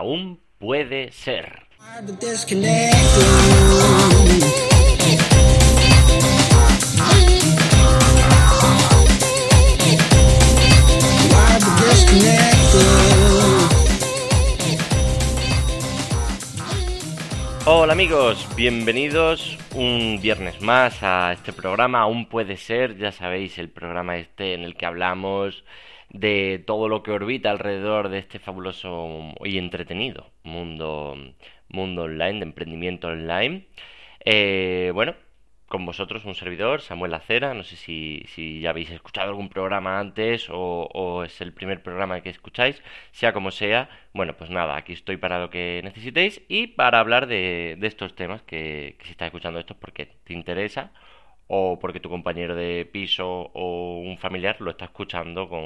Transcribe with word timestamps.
Aún 0.00 0.40
puede 0.56 1.12
ser. 1.12 1.66
Hola 17.66 17.92
amigos, 17.92 18.48
bienvenidos 18.56 19.58
un 19.74 20.18
viernes 20.22 20.62
más 20.62 21.02
a 21.02 21.32
este 21.34 21.52
programa, 21.52 22.00
aún 22.00 22.24
puede 22.24 22.56
ser, 22.56 22.96
ya 22.96 23.12
sabéis, 23.12 23.58
el 23.58 23.68
programa 23.68 24.16
este 24.16 24.54
en 24.54 24.62
el 24.62 24.76
que 24.76 24.86
hablamos 24.86 25.62
de 26.10 26.62
todo 26.66 26.88
lo 26.88 27.02
que 27.02 27.12
orbita 27.12 27.50
alrededor 27.50 28.08
de 28.08 28.18
este 28.18 28.38
fabuloso 28.38 29.34
y 29.44 29.58
entretenido 29.58 30.30
mundo, 30.42 31.16
mundo 31.68 32.02
online, 32.02 32.40
de 32.40 32.44
emprendimiento 32.44 33.08
online. 33.08 33.66
Eh, 34.24 34.90
bueno, 34.94 35.14
con 35.70 35.86
vosotros 35.86 36.24
un 36.24 36.34
servidor, 36.34 36.82
Samuel 36.82 37.14
Acera. 37.14 37.54
No 37.54 37.62
sé 37.62 37.76
si, 37.76 38.24
si 38.28 38.60
ya 38.60 38.70
habéis 38.70 38.90
escuchado 38.90 39.28
algún 39.30 39.48
programa 39.48 40.00
antes 40.00 40.48
o, 40.50 41.22
es 41.24 41.40
el 41.40 41.52
primer 41.52 41.82
programa 41.82 42.20
que 42.22 42.30
escucháis. 42.30 42.82
Sea 43.12 43.32
como 43.32 43.50
sea, 43.52 43.88
bueno, 44.12 44.36
pues 44.36 44.50
nada, 44.50 44.76
aquí 44.76 44.92
estoy 44.92 45.16
para 45.16 45.38
lo 45.38 45.50
que 45.50 45.80
necesitéis 45.84 46.42
y 46.48 46.66
para 46.68 46.98
hablar 46.98 47.26
de, 47.28 47.76
de 47.78 47.86
estos 47.86 48.16
temas 48.16 48.42
que, 48.42 48.96
que 48.98 49.04
si 49.06 49.12
estás 49.12 49.26
escuchando 49.26 49.60
esto 49.60 49.76
porque 49.78 50.06
te 50.24 50.32
interesa 50.34 50.92
o 51.52 51.78
porque 51.80 52.00
tu 52.00 52.08
compañero 52.08 52.54
de 52.54 52.86
piso 52.86 53.26
o 53.54 53.98
un 54.10 54.16
familiar 54.18 54.56
lo 54.60 54.70
está 54.70 54.84
escuchando 54.86 55.48
con 55.48 55.64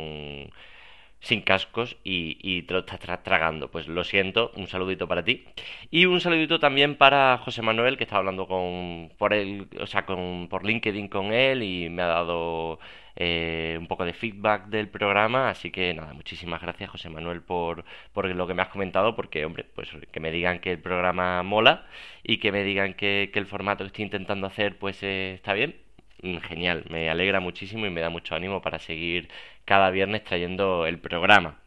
sin 1.20 1.40
cascos 1.42 1.96
y, 2.04 2.62
te 2.62 2.74
lo 2.74 2.80
estás 2.80 3.00
tragando. 3.22 3.70
Pues 3.70 3.88
lo 3.88 4.04
siento, 4.04 4.52
un 4.56 4.66
saludito 4.66 5.08
para 5.08 5.24
ti. 5.24 5.44
Y 5.90 6.06
un 6.06 6.20
saludito 6.20 6.58
también 6.58 6.96
para 6.96 7.38
José 7.38 7.62
Manuel, 7.62 7.96
que 7.96 8.04
está 8.04 8.16
hablando 8.16 8.46
con 8.46 9.10
por 9.18 9.32
él, 9.32 9.68
o 9.80 9.86
sea, 9.86 10.04
con, 10.06 10.48
por 10.48 10.64
LinkedIn 10.66 11.08
con 11.08 11.32
él 11.32 11.62
y 11.62 11.88
me 11.88 12.02
ha 12.02 12.06
dado 12.06 12.78
eh, 13.16 13.76
un 13.78 13.86
poco 13.86 14.04
de 14.04 14.12
feedback 14.12 14.66
del 14.66 14.88
programa. 14.88 15.50
Así 15.50 15.70
que 15.70 15.94
nada, 15.94 16.12
muchísimas 16.14 16.60
gracias 16.60 16.90
José 16.90 17.08
Manuel 17.10 17.42
por, 17.42 17.84
por 18.12 18.26
lo 18.28 18.46
que 18.46 18.54
me 18.54 18.62
has 18.62 18.68
comentado, 18.68 19.14
porque 19.16 19.44
hombre, 19.44 19.64
pues 19.64 19.90
que 20.12 20.20
me 20.20 20.30
digan 20.30 20.58
que 20.60 20.72
el 20.72 20.80
programa 20.80 21.42
mola 21.42 21.86
y 22.22 22.38
que 22.38 22.52
me 22.52 22.64
digan 22.64 22.94
que, 22.94 23.30
que 23.32 23.38
el 23.38 23.46
formato 23.46 23.84
que 23.84 23.88
estoy 23.88 24.04
intentando 24.04 24.46
hacer 24.46 24.78
pues 24.78 25.02
eh, 25.02 25.34
está 25.34 25.52
bien 25.54 25.84
genial, 26.48 26.84
me 26.90 27.10
alegra 27.10 27.40
muchísimo 27.40 27.86
y 27.86 27.90
me 27.90 28.00
da 28.00 28.10
mucho 28.10 28.34
ánimo 28.34 28.62
para 28.62 28.78
seguir 28.78 29.28
cada 29.64 29.90
viernes 29.90 30.24
trayendo 30.24 30.86
el 30.86 30.98
programa. 30.98 31.58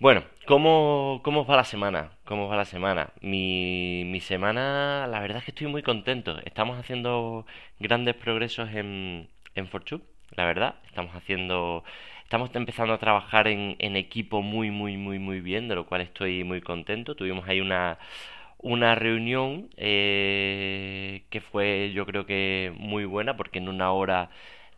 Bueno, 0.00 0.22
¿cómo, 0.46 1.20
cómo 1.24 1.44
va 1.44 1.56
la 1.56 1.64
semana? 1.64 2.10
¿Cómo 2.24 2.48
va 2.48 2.56
la 2.56 2.64
semana? 2.64 3.10
Mi, 3.20 4.04
mi 4.06 4.20
semana, 4.20 5.06
la 5.08 5.20
verdad 5.20 5.38
es 5.38 5.44
que 5.44 5.50
estoy 5.50 5.66
muy 5.66 5.82
contento. 5.82 6.38
Estamos 6.44 6.78
haciendo 6.78 7.46
grandes 7.80 8.14
progresos 8.14 8.70
en, 8.72 9.28
en 9.56 9.66
Fortune, 9.66 10.02
la 10.36 10.44
verdad. 10.44 10.76
Estamos 10.86 11.14
haciendo, 11.16 11.82
estamos 12.22 12.50
empezando 12.54 12.94
a 12.94 12.98
trabajar 12.98 13.48
en, 13.48 13.74
en 13.80 13.96
equipo 13.96 14.40
muy, 14.40 14.70
muy, 14.70 14.96
muy, 14.96 15.18
muy 15.18 15.40
bien, 15.40 15.66
de 15.66 15.74
lo 15.74 15.86
cual 15.86 16.02
estoy 16.02 16.44
muy 16.44 16.60
contento. 16.60 17.16
Tuvimos 17.16 17.48
ahí 17.48 17.60
una, 17.60 17.98
una 18.58 18.94
reunión 18.94 19.70
eh, 19.76 21.24
que 21.30 21.40
fue 21.40 21.92
yo 21.94 22.06
creo 22.06 22.26
que 22.26 22.72
muy 22.76 23.04
buena 23.04 23.36
porque 23.36 23.58
en 23.58 23.68
una 23.68 23.92
hora 23.92 24.30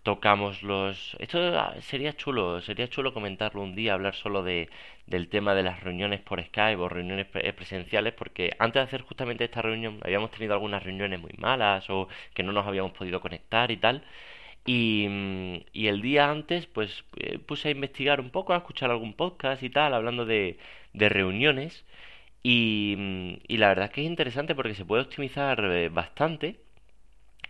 tocamos 0.02 0.62
los 0.62 1.16
esto 1.18 1.38
sería 1.82 2.14
chulo 2.14 2.60
sería 2.62 2.88
chulo 2.88 3.12
comentarlo 3.14 3.62
un 3.62 3.74
día 3.74 3.94
hablar 3.94 4.14
solo 4.14 4.42
de 4.42 4.68
del 5.06 5.28
tema 5.28 5.54
de 5.54 5.62
las 5.62 5.80
reuniones 5.82 6.20
por 6.20 6.42
Skype 6.42 6.80
o 6.80 6.88
reuniones 6.88 7.26
eh, 7.34 7.52
presenciales 7.52 8.14
porque 8.14 8.52
antes 8.58 8.80
de 8.80 8.84
hacer 8.84 9.02
justamente 9.02 9.44
esta 9.44 9.62
reunión 9.62 9.98
habíamos 10.04 10.30
tenido 10.30 10.54
algunas 10.54 10.82
reuniones 10.82 11.20
muy 11.20 11.32
malas 11.38 11.88
o 11.90 12.08
que 12.34 12.42
no 12.42 12.52
nos 12.52 12.66
habíamos 12.66 12.92
podido 12.92 13.20
conectar 13.20 13.70
y 13.70 13.76
tal. 13.76 14.02
Y, 14.66 15.06
mm, 15.08 15.56
y 15.72 15.86
el 15.88 16.02
día 16.02 16.30
antes 16.30 16.66
pues 16.66 17.04
eh, 17.16 17.38
puse 17.38 17.68
a 17.68 17.70
investigar 17.72 18.20
un 18.20 18.30
poco 18.30 18.52
a 18.54 18.58
escuchar 18.58 18.90
algún 18.90 19.14
podcast 19.14 19.62
y 19.62 19.70
tal 19.70 19.94
hablando 19.94 20.26
de, 20.26 20.58
de 20.92 21.08
reuniones 21.08 21.84
y, 22.42 23.38
y, 23.48 23.56
la 23.58 23.68
verdad 23.68 23.86
es 23.86 23.90
que 23.92 24.00
es 24.02 24.06
interesante 24.06 24.54
porque 24.54 24.74
se 24.74 24.84
puede 24.84 25.02
optimizar 25.02 25.62
eh, 25.64 25.88
bastante 25.90 26.60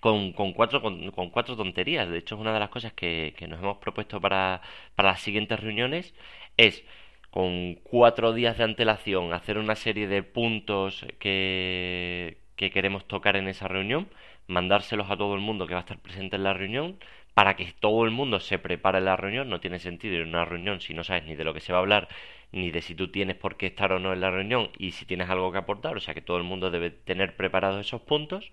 con, 0.00 0.32
con, 0.32 0.52
cuatro, 0.52 0.82
con, 0.82 1.10
cuatro 1.30 1.56
tonterías. 1.56 2.08
De 2.08 2.18
hecho, 2.18 2.34
es 2.34 2.40
una 2.40 2.52
de 2.52 2.60
las 2.60 2.70
cosas 2.70 2.92
que, 2.94 3.34
que 3.36 3.46
nos 3.48 3.60
hemos 3.60 3.78
propuesto 3.78 4.20
para, 4.20 4.62
para 4.94 5.10
las 5.10 5.20
siguientes 5.20 5.60
reuniones. 5.60 6.14
Es 6.56 6.84
con 7.30 7.74
cuatro 7.84 8.32
días 8.32 8.58
de 8.58 8.64
antelación 8.64 9.32
hacer 9.32 9.58
una 9.58 9.76
serie 9.76 10.08
de 10.08 10.22
puntos 10.22 11.06
que, 11.18 12.38
que 12.56 12.70
queremos 12.70 13.06
tocar 13.06 13.36
en 13.36 13.48
esa 13.48 13.68
reunión, 13.68 14.08
mandárselos 14.48 15.10
a 15.10 15.16
todo 15.16 15.34
el 15.34 15.40
mundo 15.40 15.66
que 15.66 15.74
va 15.74 15.80
a 15.80 15.82
estar 15.82 15.98
presente 16.00 16.36
en 16.36 16.44
la 16.44 16.54
reunión, 16.54 16.98
para 17.34 17.54
que 17.56 17.72
todo 17.78 18.04
el 18.04 18.10
mundo 18.10 18.40
se 18.40 18.58
prepare 18.58 19.00
la 19.00 19.16
reunión. 19.16 19.48
No 19.48 19.60
tiene 19.60 19.78
sentido 19.78 20.16
ir 20.16 20.22
a 20.22 20.28
una 20.28 20.44
reunión 20.44 20.80
si 20.80 20.94
no 20.94 21.04
sabes 21.04 21.24
ni 21.24 21.36
de 21.36 21.44
lo 21.44 21.54
que 21.54 21.60
se 21.60 21.72
va 21.72 21.78
a 21.78 21.82
hablar, 21.82 22.08
ni 22.52 22.70
de 22.70 22.82
si 22.82 22.94
tú 22.94 23.08
tienes 23.08 23.36
por 23.36 23.56
qué 23.56 23.66
estar 23.68 23.92
o 23.92 23.98
no 24.00 24.12
en 24.12 24.20
la 24.20 24.30
reunión 24.30 24.70
y 24.78 24.92
si 24.92 25.06
tienes 25.06 25.30
algo 25.30 25.52
que 25.52 25.58
aportar. 25.58 25.96
O 25.96 26.00
sea 26.00 26.14
que 26.14 26.20
todo 26.22 26.36
el 26.38 26.44
mundo 26.44 26.70
debe 26.70 26.90
tener 26.90 27.36
preparados 27.36 27.86
esos 27.86 28.02
puntos. 28.02 28.52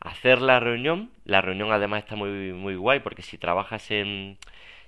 Hacer 0.00 0.42
la 0.42 0.60
reunión. 0.60 1.10
La 1.24 1.40
reunión 1.42 1.72
además 1.72 2.04
está 2.04 2.16
muy, 2.16 2.52
muy 2.52 2.76
guay 2.76 3.00
porque 3.00 3.22
si 3.22 3.38
trabajas 3.38 3.90
en 3.90 4.38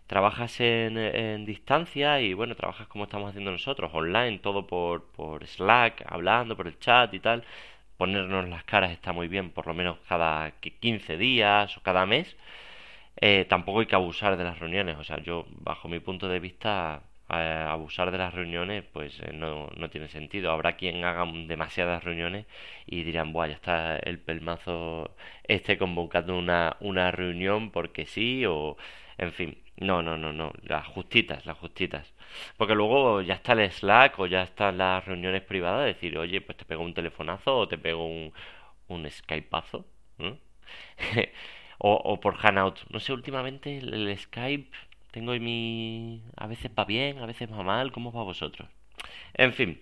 trabajas 0.07 0.61
en, 0.61 0.97
en, 0.99 1.45
distancia 1.45 2.21
y 2.23 2.33
bueno, 2.35 2.55
trabajas 2.57 2.89
como 2.89 3.05
estamos 3.05 3.29
haciendo 3.31 3.51
nosotros, 3.53 3.91
online, 3.95 4.39
todo 4.39 4.67
por, 4.67 5.05
por 5.13 5.47
Slack, 5.47 6.05
hablando 6.09 6.57
por 6.57 6.67
el 6.67 6.79
chat 6.79 7.13
y 7.15 7.21
tal, 7.21 7.45
ponernos 7.99 8.49
las 8.49 8.65
caras 8.65 8.91
está 8.93 9.13
muy 9.13 9.29
bien, 9.29 9.51
por 9.51 9.67
lo 9.67 9.75
menos 9.75 9.99
cada 10.09 10.53
15 10.81 11.19
días 11.19 11.77
o 11.77 11.83
cada 11.83 12.07
mes 12.07 12.37
eh, 13.21 13.47
tampoco 13.49 13.81
hay 13.81 13.87
que 13.87 13.95
abusar 13.97 14.37
de 14.37 14.45
las 14.45 14.59
reuniones. 14.59 14.97
O 14.99 15.05
sea, 15.05 15.19
yo, 15.23 15.47
bajo 15.51 15.89
mi 15.89 16.01
punto 16.01 16.29
de 16.29 16.41
vista, 16.41 17.03
abusar 17.29 18.11
de 18.11 18.19
las 18.19 18.35
reuniones, 18.35 18.85
pues 18.93 19.21
eh, 19.21 19.33
no, 19.33 19.69
no 19.77 19.91
tiene 19.91 20.09
sentido. 20.09 20.51
Habrá 20.53 20.77
quien 20.77 21.05
haga 21.05 21.25
demasiadas 21.47 22.05
reuniones 22.05 22.47
y 22.87 23.03
dirán, 23.05 23.33
buah, 23.33 23.49
ya 23.49 23.55
está 23.55 23.97
el 23.99 24.19
pelmazo 24.19 25.15
este 25.45 25.79
convocando 25.79 26.37
una, 26.39 26.77
una 26.81 27.11
reunión 27.11 27.71
porque 27.71 28.07
sí, 28.07 28.45
o 28.47 28.77
en 29.19 29.33
fin. 29.33 29.59
No, 29.81 30.03
no, 30.03 30.17
no, 30.19 30.33
no. 30.33 30.53
Las 30.63 30.87
justitas, 30.89 31.47
las 31.47 31.57
justitas. 31.59 32.13
Porque 32.57 32.75
luego 32.75 33.23
ya 33.23 33.35
está 33.35 33.53
el 33.53 33.71
Slack 33.71 34.19
o 34.19 34.27
ya 34.27 34.43
están 34.43 34.79
las 34.79 35.05
reuniones 35.05 35.43
privadas. 35.43 35.87
Decir, 35.87 36.19
oye, 36.19 36.41
pues 36.41 36.59
te 36.59 36.65
pego 36.65 36.83
un 36.83 36.95
telefonazo 36.95 37.57
o 37.59 37.69
te 37.69 37.79
pego 37.79 38.07
un, 38.07 38.33
un 38.89 39.11
Skypeazo. 39.11 39.87
o, 41.79 41.93
o 41.95 42.21
por 42.21 42.37
Hangout. 42.37 42.81
No 42.91 43.01
sé, 43.01 43.13
últimamente 43.13 43.79
el, 43.79 44.17
Skype 44.19 44.71
tengo 45.11 45.35
en 45.35 45.45
mi... 45.45 46.23
A 46.37 46.47
veces 46.47 46.71
va 46.77 46.85
bien, 46.85 47.19
a 47.19 47.27
veces 47.27 47.51
va 47.51 47.63
mal, 47.63 47.93
¿cómo 47.93 48.13
va 48.13 48.23
vosotros? 48.23 48.69
En 49.35 49.53
fin. 49.53 49.81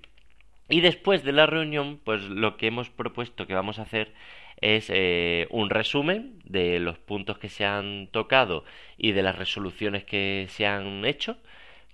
Y 0.68 0.80
después 0.80 1.22
de 1.24 1.32
la 1.32 1.46
reunión, 1.46 2.00
pues 2.02 2.22
lo 2.22 2.56
que 2.56 2.66
hemos 2.66 2.90
propuesto 2.90 3.46
que 3.46 3.54
vamos 3.54 3.78
a 3.78 3.82
hacer 3.82 4.12
es 4.60 4.90
eh, 4.92 5.46
un 5.50 5.70
resumen 5.70 6.40
de 6.44 6.80
los 6.80 6.98
puntos 6.98 7.38
que 7.38 7.48
se 7.48 7.64
han 7.64 8.08
tocado 8.08 8.64
y 8.96 9.12
de 9.12 9.22
las 9.22 9.36
resoluciones 9.36 10.04
que 10.04 10.46
se 10.48 10.66
han 10.66 11.04
hecho 11.04 11.36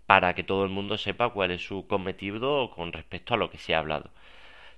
para 0.06 0.34
que 0.34 0.44
todo 0.44 0.65
el 0.65 0.71
mundo 0.71 0.98
sepa 0.98 1.31
cuál 1.31 1.50
es 1.50 1.62
su 1.65 1.87
cometido 1.87 2.71
con 2.71 2.92
respecto 2.92 3.34
a 3.34 3.37
lo 3.37 3.50
que 3.50 3.59
se 3.59 3.75
ha 3.75 3.78
hablado. 3.78 4.10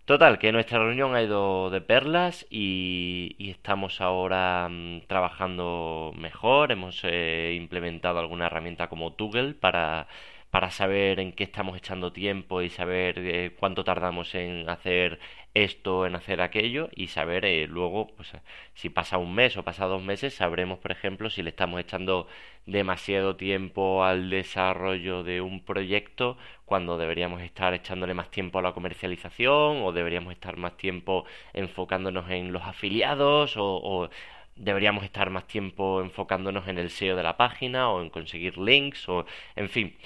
Total, 0.04 0.38
que 0.38 0.53
nuestra 0.53 0.78
reunión 0.81 1.15
ha 1.15 1.22
ido 1.22 1.70
de 1.70 1.81
perlas 1.81 2.47
y, 2.50 3.37
estamos 3.38 4.03
ahora 4.03 4.69
mm, 4.70 5.06
trabajando 5.06 6.12
mejor. 6.19 6.72
Hemos 6.72 7.00
eh, 7.04 7.54
implementado 7.56 8.19
alguna 8.19 8.47
herramienta 8.47 8.88
como 8.91 9.14
Toggle 9.14 9.54
para, 9.54 10.06
para 10.50 10.70
saber 10.70 11.20
en 11.20 11.32
qué 11.32 11.44
estamos 11.44 11.76
echando 11.78 12.12
tiempo 12.12 12.60
y 12.60 12.69
saber 12.69 13.19
eh, 13.19 13.56
cuánto 13.59 13.82
tardamos 13.82 14.34
en 14.34 14.69
hacer 14.69 15.20
esto, 15.55 16.06
en 16.06 16.17
hacer 16.17 16.40
aquello 16.43 16.90
y 16.94 17.08
saber 17.08 17.44
eh, 17.46 17.67
luego, 17.67 18.08
pues 18.08 18.32
si 18.75 18.90
pasa 18.90 19.19
un 19.19 19.34
mes 19.34 19.56
o 19.56 19.64
pasa 19.64 19.87
dos 19.87 20.02
meses, 20.02 20.34
sabremos, 20.34 20.78
por 20.81 20.93
ejemplo, 20.93 21.31
si 21.31 21.43
le 21.43 21.50
estamos 21.50 21.81
echando 21.81 22.28
demasiado 22.67 23.37
tiempo 23.37 24.05
al 24.05 24.31
desarrollo 24.31 25.23
de 25.23 25.40
un 25.40 25.64
proyecto 25.64 26.37
cuando 26.64 26.99
deberíamos 26.99 27.43
estar 27.43 27.75
echándole 27.75 28.14
más 28.14 28.31
tiempo 28.31 28.58
a 28.58 28.62
la 28.62 28.72
comercialización 28.72 29.82
o 29.82 29.93
deberíamos 29.93 30.32
estar 30.32 30.56
más 30.56 30.76
tiempo 30.76 31.25
enfocándonos 31.52 32.31
en 32.31 32.52
los 32.52 32.62
afiliados 32.62 33.55
o, 33.56 34.08
deberíamos 34.56 35.05
estar 35.05 35.31
más 35.31 35.46
tiempo 35.49 36.00
enfocándonos 36.00 36.69
en 36.69 36.78
el 36.78 36.90
SEO 36.90 37.16
de 37.16 37.25
la 37.25 37.37
página 37.37 37.90
o 37.90 38.02
en 38.02 38.11
conseguir 38.11 38.56
links 38.58 39.08
o 39.08 39.26
en 39.56 39.69
fin 39.69 39.96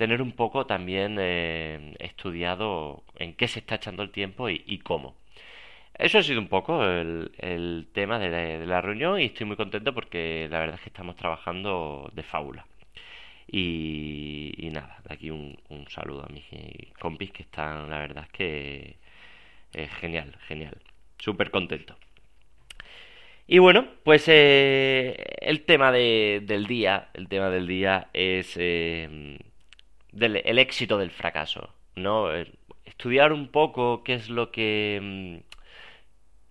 tener 0.00 0.22
un 0.22 0.32
poco 0.32 0.64
también 0.64 1.18
eh, 1.20 1.94
estudiado 1.98 3.02
en 3.16 3.34
qué 3.34 3.46
se 3.48 3.58
está 3.58 3.74
echando 3.74 4.02
el 4.02 4.10
tiempo 4.10 4.48
y, 4.48 4.78
cómo. 4.78 5.14
Eso 5.94 6.18
ha 6.18 6.22
sido 6.22 6.40
un 6.40 6.48
poco 6.48 6.82
el, 6.84 7.86
tema 7.92 8.18
de 8.18 8.66
la, 8.66 8.80
reunión 8.80 9.20
y 9.20 9.26
estoy 9.26 9.46
muy 9.46 9.56
contento 9.56 9.92
porque 9.92 10.48
la 10.50 10.60
verdad 10.60 10.76
es 10.76 10.80
que 10.82 10.88
estamos 10.88 11.16
trabajando 11.16 12.10
de 12.14 12.22
fábula. 12.22 12.64
Y, 13.52 14.70
nada, 14.72 14.98
de 15.08 15.14
aquí 15.14 15.30
un, 15.30 15.56
saludo 15.88 16.24
a 16.24 16.32
mis 16.32 16.44
compis 16.98 17.32
que 17.32 17.42
están, 17.42 17.90
la 17.90 17.98
verdad 17.98 18.24
es 18.24 18.32
que 18.32 18.96
es 19.72 19.90
genial, 19.94 20.36
genial. 20.46 20.76
Súper 21.18 21.50
contento. 21.50 21.96
Y 23.46 23.58
bueno, 23.58 23.88
pues 24.04 24.24
eh, 24.28 25.16
el 25.40 25.62
tema 25.62 25.90
del 25.90 26.66
día, 26.66 27.10
el 27.14 27.28
tema 27.28 27.50
del 27.50 27.66
día 27.66 28.08
es 28.12 28.56
eh, 28.56 29.38
el 30.12 30.58
éxito 30.58 30.98
del 30.98 31.10
fracaso, 31.10 31.74
¿no? 31.96 32.30
Estudiar 32.84 33.32
un 33.32 33.48
poco 33.48 34.04
qué 34.04 34.14
es 34.14 34.30
lo 34.30 34.52
que 34.52 35.00
mm, 35.02 35.50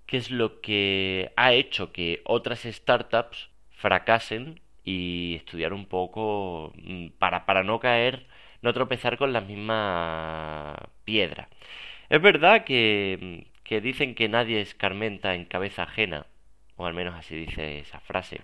qué 0.07 0.17
es 0.17 0.31
lo 0.31 0.59
que 0.59 1.31
ha 1.37 1.53
hecho 1.53 1.91
que 1.93 2.21
otras 2.25 2.63
startups 2.63 3.49
fracasen 3.71 4.59
y 4.83 5.35
estudiar 5.35 5.73
un 5.73 5.85
poco 5.85 6.73
mm, 6.75 7.09
para, 7.19 7.45
para 7.45 7.63
no 7.63 7.79
caer, 7.79 8.27
no 8.61 8.73
tropezar 8.73 9.17
con 9.17 9.33
la 9.33 9.41
misma 9.41 10.89
piedra. 11.05 11.49
Es 12.09 12.21
verdad 12.21 12.63
que, 12.65 13.17
mm, 13.21 13.63
que 13.63 13.81
dicen 13.81 14.15
que 14.15 14.29
nadie 14.29 14.61
escarmenta 14.61 15.35
en 15.35 15.45
cabeza 15.45 15.83
ajena, 15.83 16.25
o 16.77 16.85
al 16.85 16.93
menos 16.93 17.15
así 17.15 17.35
dice 17.35 17.79
esa 17.79 17.99
frase. 17.99 18.41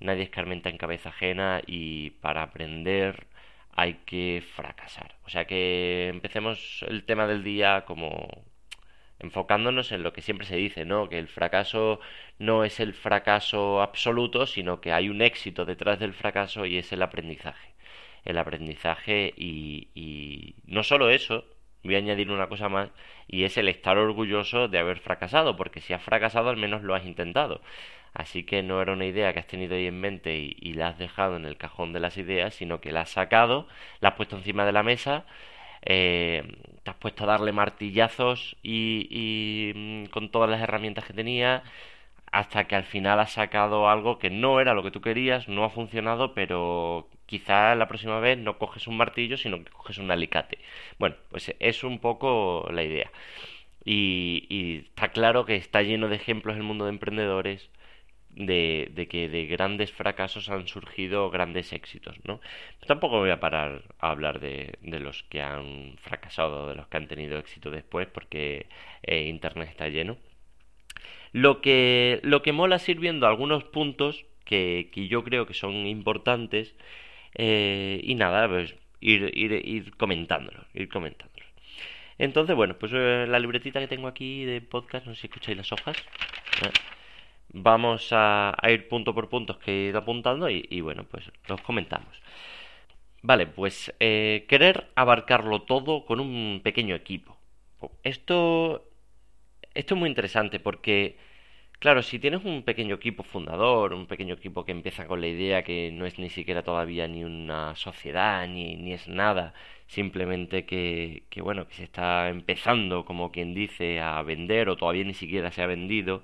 Nadie 0.00 0.24
escarmenta 0.24 0.68
en 0.70 0.78
cabeza 0.78 1.10
ajena 1.10 1.62
y 1.66 2.10
para 2.22 2.42
aprender 2.42 3.26
hay 3.72 3.94
que 4.06 4.42
fracasar. 4.54 5.16
O 5.26 5.30
sea 5.30 5.46
que 5.46 6.08
empecemos 6.08 6.84
el 6.88 7.04
tema 7.04 7.26
del 7.26 7.44
día 7.44 7.84
como 7.86 8.28
enfocándonos 9.20 9.92
en 9.92 10.02
lo 10.02 10.12
que 10.12 10.22
siempre 10.22 10.46
se 10.46 10.56
dice, 10.56 10.84
¿no? 10.84 11.08
Que 11.08 11.18
el 11.18 11.28
fracaso 11.28 12.00
no 12.38 12.64
es 12.64 12.80
el 12.80 12.94
fracaso 12.94 13.82
absoluto, 13.82 14.46
sino 14.46 14.80
que 14.80 14.92
hay 14.92 15.08
un 15.08 15.22
éxito 15.22 15.64
detrás 15.64 15.98
del 15.98 16.12
fracaso 16.14 16.66
y 16.66 16.78
es 16.78 16.92
el 16.92 17.02
aprendizaje. 17.02 17.74
El 18.24 18.38
aprendizaje 18.38 19.32
y, 19.36 19.88
y 19.94 20.56
no 20.66 20.82
solo 20.82 21.10
eso, 21.10 21.44
voy 21.86 21.94
a 21.94 21.98
añadir 21.98 22.30
una 22.30 22.48
cosa 22.48 22.68
más, 22.68 22.90
y 23.28 23.44
es 23.44 23.56
el 23.56 23.68
estar 23.68 23.96
orgulloso 23.98 24.68
de 24.68 24.78
haber 24.78 24.98
fracasado, 24.98 25.56
porque 25.56 25.80
si 25.80 25.92
has 25.94 26.02
fracasado 26.02 26.50
al 26.50 26.56
menos 26.56 26.82
lo 26.82 26.94
has 26.94 27.06
intentado. 27.06 27.62
Así 28.16 28.44
que 28.44 28.62
no 28.62 28.80
era 28.80 28.92
una 28.94 29.04
idea 29.04 29.32
que 29.32 29.40
has 29.40 29.46
tenido 29.46 29.76
ahí 29.76 29.86
en 29.86 30.00
mente 30.00 30.36
y, 30.36 30.72
la 30.72 30.88
has 30.88 30.98
dejado 30.98 31.36
en 31.36 31.44
el 31.44 31.58
cajón 31.58 31.92
de 31.92 32.00
las 32.00 32.16
ideas, 32.16 32.54
sino 32.54 32.80
que 32.80 32.92
la 32.92 33.02
has 33.02 33.10
sacado, 33.10 33.68
la 34.00 34.10
has 34.10 34.14
puesto 34.14 34.36
encima 34.36 34.64
de 34.64 34.72
la 34.72 34.82
mesa, 34.82 35.26
eh, 35.86 36.44
te 36.82 36.90
has 36.90 36.96
puesto 36.96 37.24
a 37.24 37.28
darle 37.28 37.52
martillazos 37.52 38.56
y, 38.62 39.72
mm, 39.74 40.06
con 40.06 40.30
todas 40.30 40.50
las 40.50 40.60
herramientas 40.62 41.04
que 41.04 41.12
tenía 41.14 41.62
hasta 42.32 42.66
que 42.66 42.76
al 42.76 42.84
final 42.84 43.20
has 43.20 43.32
sacado 43.32 43.88
algo 43.88 44.18
que 44.18 44.30
no 44.30 44.60
era 44.60 44.74
lo 44.74 44.82
que 44.82 44.90
tú 44.90 45.00
querías, 45.00 45.48
no 45.48 45.64
ha 45.64 45.70
funcionado, 45.70 46.34
pero 46.34 47.08
quizá 47.26 47.74
la 47.74 47.88
próxima 47.88 48.20
vez 48.20 48.38
no 48.38 48.58
coges 48.58 48.86
un 48.88 48.96
martillo, 48.96 49.36
sino 49.36 49.62
que 49.64 49.70
coges 49.70 49.98
un 49.98 50.10
alicate. 50.10 50.58
Bueno, 50.98 51.16
pues 51.30 51.54
es 51.60 51.84
un 51.84 51.98
poco 52.00 52.68
la 52.72 52.82
idea. 52.84 53.10
Y, 53.84 54.46
y 54.48 54.78
está 54.88 55.08
claro 55.10 55.44
que 55.46 55.56
está 55.56 55.82
lleno 55.82 56.08
de 56.08 56.16
ejemplos 56.16 56.56
el 56.56 56.62
mundo 56.64 56.84
de 56.86 56.90
emprendedores 56.90 57.70
de, 58.36 58.90
de, 58.94 59.08
que 59.08 59.28
de 59.28 59.46
grandes 59.46 59.92
fracasos 59.92 60.48
han 60.50 60.68
surgido 60.68 61.30
grandes 61.30 61.72
éxitos, 61.72 62.16
¿no? 62.24 62.40
tampoco 62.86 63.18
voy 63.18 63.30
a 63.30 63.40
parar 63.40 63.82
a 63.98 64.10
hablar 64.10 64.40
de, 64.40 64.74
de, 64.82 65.00
los 65.00 65.22
que 65.24 65.42
han 65.42 65.96
fracasado, 66.02 66.68
de 66.68 66.74
los 66.76 66.86
que 66.88 66.96
han 66.98 67.08
tenido 67.08 67.38
éxito 67.38 67.70
después, 67.70 68.06
porque 68.06 68.66
eh, 69.02 69.24
Internet 69.24 69.70
está 69.70 69.88
lleno. 69.88 70.18
Lo 71.32 71.60
que, 71.60 72.20
lo 72.22 72.42
que 72.42 72.52
mola 72.52 72.76
es 72.76 72.88
ir 72.88 73.00
viendo 73.00 73.26
algunos 73.26 73.64
puntos 73.64 74.24
que, 74.44 74.90
que 74.92 75.08
yo 75.08 75.24
creo 75.24 75.46
que 75.46 75.54
son 75.54 75.86
importantes 75.86 76.76
eh, 77.34 78.00
y 78.02 78.14
nada, 78.14 78.48
pues 78.48 78.74
ir, 79.00 79.30
ir, 79.34 79.52
ir 79.52 79.96
comentándolo, 79.96 80.64
ir. 80.74 80.88
Entonces, 82.18 82.56
bueno, 82.56 82.76
pues 82.78 82.92
eh, 82.94 83.26
la 83.28 83.38
libretita 83.38 83.80
que 83.80 83.88
tengo 83.88 84.08
aquí 84.08 84.44
de 84.44 84.60
podcast, 84.60 85.06
no 85.06 85.14
sé 85.14 85.22
si 85.22 85.26
escucháis 85.26 85.56
las 85.58 85.72
hojas 85.72 85.96
vamos 87.52 88.08
a, 88.12 88.56
ir 88.68 88.88
punto 88.88 89.14
por 89.14 89.28
punto 89.28 89.58
que 89.58 89.70
he 89.70 89.88
ido 89.90 89.98
apuntando 89.98 90.48
y, 90.50 90.80
bueno, 90.80 91.04
pues 91.04 91.30
los 91.48 91.60
comentamos. 91.62 92.20
Vale, 93.22 93.46
pues 93.46 93.92
eh, 94.00 94.46
querer 94.48 94.88
abarcarlo 94.94 95.62
todo 95.62 96.04
con 96.06 96.20
un 96.20 96.60
pequeño 96.62 96.94
equipo. 96.94 97.36
Esto, 98.02 98.88
esto 99.74 99.94
es 99.94 99.98
muy 100.00 100.08
interesante 100.08 100.60
porque, 100.60 101.18
claro, 101.78 102.02
si 102.02 102.18
tienes 102.18 102.44
un 102.44 102.62
pequeño 102.62 102.96
equipo 102.96 103.22
fundador, 103.22 103.94
un 103.94 104.06
pequeño 104.06 104.34
equipo 104.34 104.64
que 104.64 104.72
empieza 104.72 105.06
con 105.06 105.20
la 105.20 105.28
idea 105.28 105.64
que 105.64 105.90
no 105.92 106.06
es 106.06 106.18
ni 106.18 106.30
siquiera 106.30 106.62
todavía 106.62 107.08
ni 107.08 107.24
una 107.24 107.74
sociedad, 107.76 108.46
ni, 108.48 108.76
ni 108.76 108.92
es 108.92 109.08
nada, 109.08 109.54
simplemente 109.86 110.64
que, 110.66 111.24
que, 111.30 111.42
bueno, 111.42 111.66
que 111.68 111.74
se 111.74 111.84
está 111.84 112.28
empezando, 112.28 113.04
como 113.04 113.32
quien 113.32 113.54
dice, 113.54 114.00
a 114.00 114.22
vender 114.22 114.68
o 114.68 114.76
todavía 114.76 115.04
ni 115.04 115.14
siquiera 115.14 115.50
se 115.52 115.62
ha 115.62 115.66
vendido, 115.66 116.22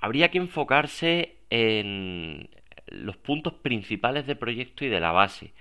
habría 0.00 0.30
que 0.30 0.38
enfocarse 0.38 1.36
en 1.50 2.48
los 2.86 3.16
puntos 3.16 3.54
principales 3.54 4.26
del 4.26 4.38
proyecto 4.38 4.84
y 4.84 4.88
de 4.88 5.00
la 5.00 5.12
base. 5.12 5.52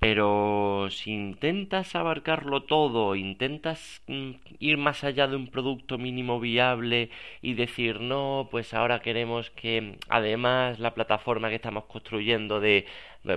Pero 0.00 0.88
si 0.90 1.10
intentas 1.12 1.96
abarcarlo 1.96 2.62
todo, 2.62 3.16
intentas 3.16 4.02
mm, 4.06 4.30
ir 4.60 4.76
más 4.76 5.02
allá 5.02 5.26
de 5.26 5.34
un 5.34 5.48
producto 5.48 5.98
mínimo 5.98 6.38
viable 6.38 7.10
y 7.42 7.54
decir, 7.54 8.00
no, 8.00 8.48
pues 8.50 8.74
ahora 8.74 9.00
queremos 9.00 9.50
que 9.50 9.98
además 10.08 10.78
la 10.78 10.94
plataforma 10.94 11.48
que 11.48 11.56
estamos 11.56 11.84
construyendo 11.86 12.60
de, 12.60 12.86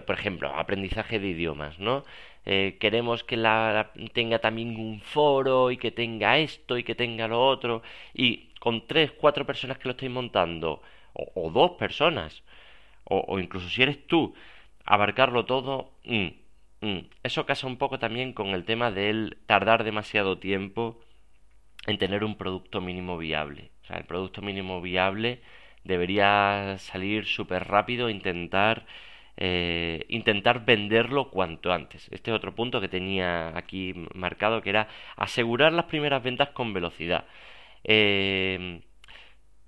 por 0.06 0.16
ejemplo, 0.16 0.54
aprendizaje 0.56 1.20
de 1.20 1.30
idiomas, 1.30 1.80
¿no? 1.80 2.04
Eh, 2.46 2.78
queremos 2.80 3.24
que 3.24 3.38
la, 3.38 3.92
tenga 4.14 4.40
también 4.40 4.76
un 4.78 5.02
foro 5.02 5.72
y 5.72 5.78
que 5.78 5.92
tenga 5.92 6.38
esto 6.40 6.78
y 6.78 6.84
que 6.84 6.96
tenga 6.96 7.28
lo 7.28 7.46
otro 7.46 7.84
y 8.14 8.51
con 8.62 8.86
tres, 8.86 9.12
cuatro 9.14 9.44
personas 9.44 9.80
que 9.80 9.86
lo 9.86 9.94
estéis 9.94 10.12
montando 10.12 10.84
o, 11.14 11.50
dos 11.50 11.72
personas 11.72 12.44
o, 13.06 13.40
incluso 13.40 13.68
si 13.68 13.82
eres 13.82 14.06
tú 14.06 14.36
abarcarlo 14.86 15.46
todo 15.46 15.94
mm, 16.06 16.28
mm, 16.82 17.00
eso 17.24 17.48
casa 17.48 17.66
un 17.66 17.78
poco 17.78 17.98
también 17.98 18.34
con 18.34 18.50
el 18.50 18.64
tema 18.64 18.92
del 18.92 19.40
tardar 19.48 19.84
demasiado 19.84 20.38
tiempo 20.38 21.02
en 21.88 21.98
tener 21.98 22.24
un 22.24 22.36
producto 22.36 22.82
mínimo 22.82 23.18
viable 23.18 23.72
o 23.82 23.86
sea 23.88 23.98
el 23.98 24.06
producto 24.06 24.44
mínimo 24.44 24.80
viable 24.80 25.42
debería 25.84 26.76
salir 26.78 27.26
súper 27.26 27.68
rápido 27.68 28.12
intentar 28.12 28.86
eh, 29.38 30.06
intentar 30.10 30.66
venderlo 30.66 31.32
cuanto 31.32 31.72
antes. 31.74 32.08
Este 32.12 32.30
es 32.30 32.38
otro 32.38 32.54
punto 32.54 32.80
que 32.82 32.90
tenía 32.90 33.58
aquí 33.58 33.96
marcado, 34.14 34.62
que 34.62 34.70
era 34.70 34.88
asegurar 35.16 35.74
las 35.74 35.86
primeras 35.86 36.22
ventas 36.22 36.50
con 36.50 36.74
velocidad. 36.74 37.26
Eh, 37.84 38.82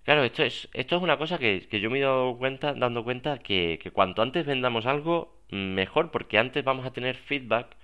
claro, 0.03 0.24
esto 0.24 0.43
es, 0.43 0.70
esto 0.74 0.98
es 0.98 1.01
una 1.01 1.17
cosa 1.17 1.38
que, 1.38 1.67
yo 1.72 1.89
me 1.89 2.00
he 2.00 2.01
dado 2.01 2.38
cuenta, 2.38 2.74
dando 2.74 3.03
cuenta 3.03 3.39
que, 3.39 3.79
cuanto 3.93 4.22
antes 4.22 4.46
vendamos 4.46 4.86
algo, 4.86 5.41
mejor, 5.50 6.12
porque 6.12 6.38
antes 6.38 6.63
vamos 6.63 6.86
a 6.86 6.93
tener 6.93 7.15
feedback 7.15 7.75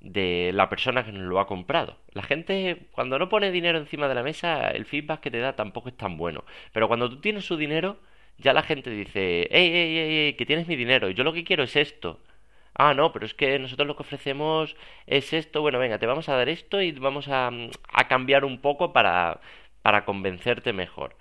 de 0.00 0.52
la 0.54 0.68
persona 0.68 1.04
que 1.04 1.12
nos 1.12 1.22
lo 1.22 1.40
ha 1.40 1.46
comprado. 1.46 1.98
La 2.12 2.22
gente, 2.22 2.88
cuando 2.92 3.18
no 3.18 3.28
pone 3.28 3.50
dinero 3.50 3.78
encima 3.78 4.08
de 4.08 4.14
la 4.14 4.22
mesa, 4.22 4.70
el 4.70 4.84
feedback 4.86 5.20
que 5.20 5.30
te 5.30 5.38
da 5.38 5.56
tampoco 5.56 5.88
es 5.88 5.96
tan 5.96 6.16
bueno. 6.18 6.44
Pero 6.72 6.88
cuando 6.88 7.08
tú 7.10 7.20
tienes 7.20 7.46
su 7.46 7.56
dinero, 7.56 7.98
ya 8.38 8.52
la 8.52 8.62
gente 8.62 8.90
dice, 8.90 9.48
ey, 9.50 9.72
ey, 9.72 9.98
ey, 9.98 10.34
que 10.34 10.46
tienes 10.46 10.68
mi 10.68 10.76
dinero, 10.76 11.10
yo 11.10 11.24
lo 11.24 11.32
que 11.32 11.44
quiero 11.44 11.62
es 11.64 11.76
esto. 11.76 12.20
Ah, 12.76 12.92
no, 12.94 13.12
pero 13.12 13.24
es 13.24 13.34
que 13.34 13.58
nosotros 13.58 13.86
lo 13.86 13.96
que 13.96 14.02
ofrecemos 14.02 14.76
es 15.06 15.32
esto, 15.32 15.60
bueno, 15.62 15.78
venga, 15.78 15.98
te 15.98 16.06
vamos 16.06 16.28
a 16.28 16.36
dar 16.36 16.48
esto 16.48 16.82
y 16.82 16.90
vamos 16.92 17.28
a, 17.28 17.50
a 17.92 18.08
cambiar 18.08 18.44
un 18.44 18.60
poco 18.60 18.92
para, 18.92 19.40
para 19.84 20.06
convencerte 20.06 20.72
mejor. 20.72 21.16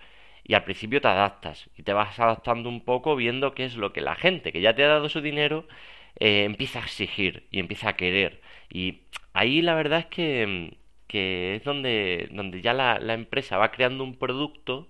Y 0.45 0.55
al 0.55 0.63
principio 0.65 1.01
te 1.01 1.09
adaptas 1.09 1.69
y 1.77 1.83
te 1.83 1.93
vas 1.93 2.19
adaptando 2.19 2.69
un 2.69 2.81
poco 2.85 3.15
viendo 3.17 3.53
qué 3.55 3.65
es 3.65 3.75
lo 3.77 3.93
que 3.93 4.01
la 4.01 4.15
gente 4.15 4.51
que 4.53 4.61
ya 4.61 4.75
te 4.75 4.83
ha 4.85 4.87
dado 4.89 5.09
su 5.09 5.21
dinero 5.21 5.67
eh, 6.19 6.45
empieza 6.45 6.79
a 6.79 6.83
exigir 6.83 7.47
y 7.51 7.59
empieza 7.59 7.89
a 7.89 7.97
querer. 7.97 8.41
Y 8.69 9.01
ahí 9.33 9.61
la 9.61 9.75
verdad 9.75 9.99
es 9.99 10.05
que, 10.07 10.77
que 11.07 11.55
es 11.55 11.63
donde, 11.65 12.29
donde 12.31 12.61
ya 12.61 12.73
la, 12.73 12.99
la 12.99 13.13
empresa 13.15 13.57
va 13.57 13.71
creando 13.71 14.03
un 14.03 14.17
producto 14.17 14.89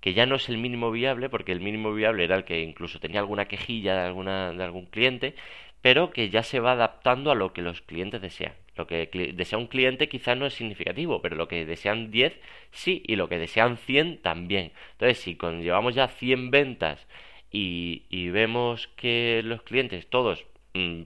que 0.00 0.14
ya 0.14 0.26
no 0.26 0.36
es 0.36 0.48
el 0.48 0.58
mínimo 0.58 0.90
viable, 0.92 1.28
porque 1.30 1.52
el 1.52 1.60
mínimo 1.60 1.94
viable 1.94 2.24
era 2.24 2.36
el 2.36 2.44
que 2.44 2.62
incluso 2.62 3.00
tenía 3.00 3.20
alguna 3.20 3.46
quejilla 3.48 3.94
de, 3.96 4.02
alguna, 4.02 4.52
de 4.52 4.64
algún 4.64 4.86
cliente, 4.86 5.34
pero 5.82 6.10
que 6.12 6.30
ya 6.30 6.42
se 6.44 6.60
va 6.60 6.72
adaptando 6.72 7.30
a 7.30 7.34
lo 7.36 7.52
que 7.52 7.62
los 7.62 7.82
clientes 7.82 8.20
desean. 8.22 8.54
Lo 8.76 8.86
que 8.86 9.08
desea 9.34 9.58
un 9.58 9.66
cliente 9.66 10.08
quizás 10.08 10.36
no 10.36 10.46
es 10.46 10.54
significativo, 10.54 11.20
pero 11.20 11.36
lo 11.36 11.48
que 11.48 11.66
desean 11.66 12.10
10 12.10 12.38
sí, 12.70 13.02
y 13.06 13.16
lo 13.16 13.28
que 13.28 13.38
desean 13.38 13.76
100 13.76 14.22
también. 14.22 14.72
Entonces, 14.92 15.18
si 15.18 15.36
llevamos 15.36 15.94
ya 15.94 16.08
100 16.08 16.50
ventas 16.50 17.06
y, 17.50 18.30
vemos 18.30 18.88
que 18.96 19.42
los 19.44 19.62
clientes, 19.62 20.08
todos, 20.08 20.46
mm, 20.74 21.02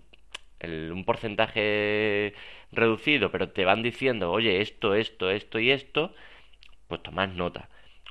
un 0.92 1.04
porcentaje 1.04 2.34
reducido, 2.72 3.30
pero 3.30 3.50
te 3.50 3.64
van 3.64 3.82
diciendo, 3.82 4.30
oye, 4.32 4.60
esto, 4.60 4.94
esto, 4.94 5.30
esto 5.30 5.58
y 5.58 5.70
esto, 5.70 6.14
pues 6.88 7.02
tomad 7.02 7.28
nota. 7.30 7.68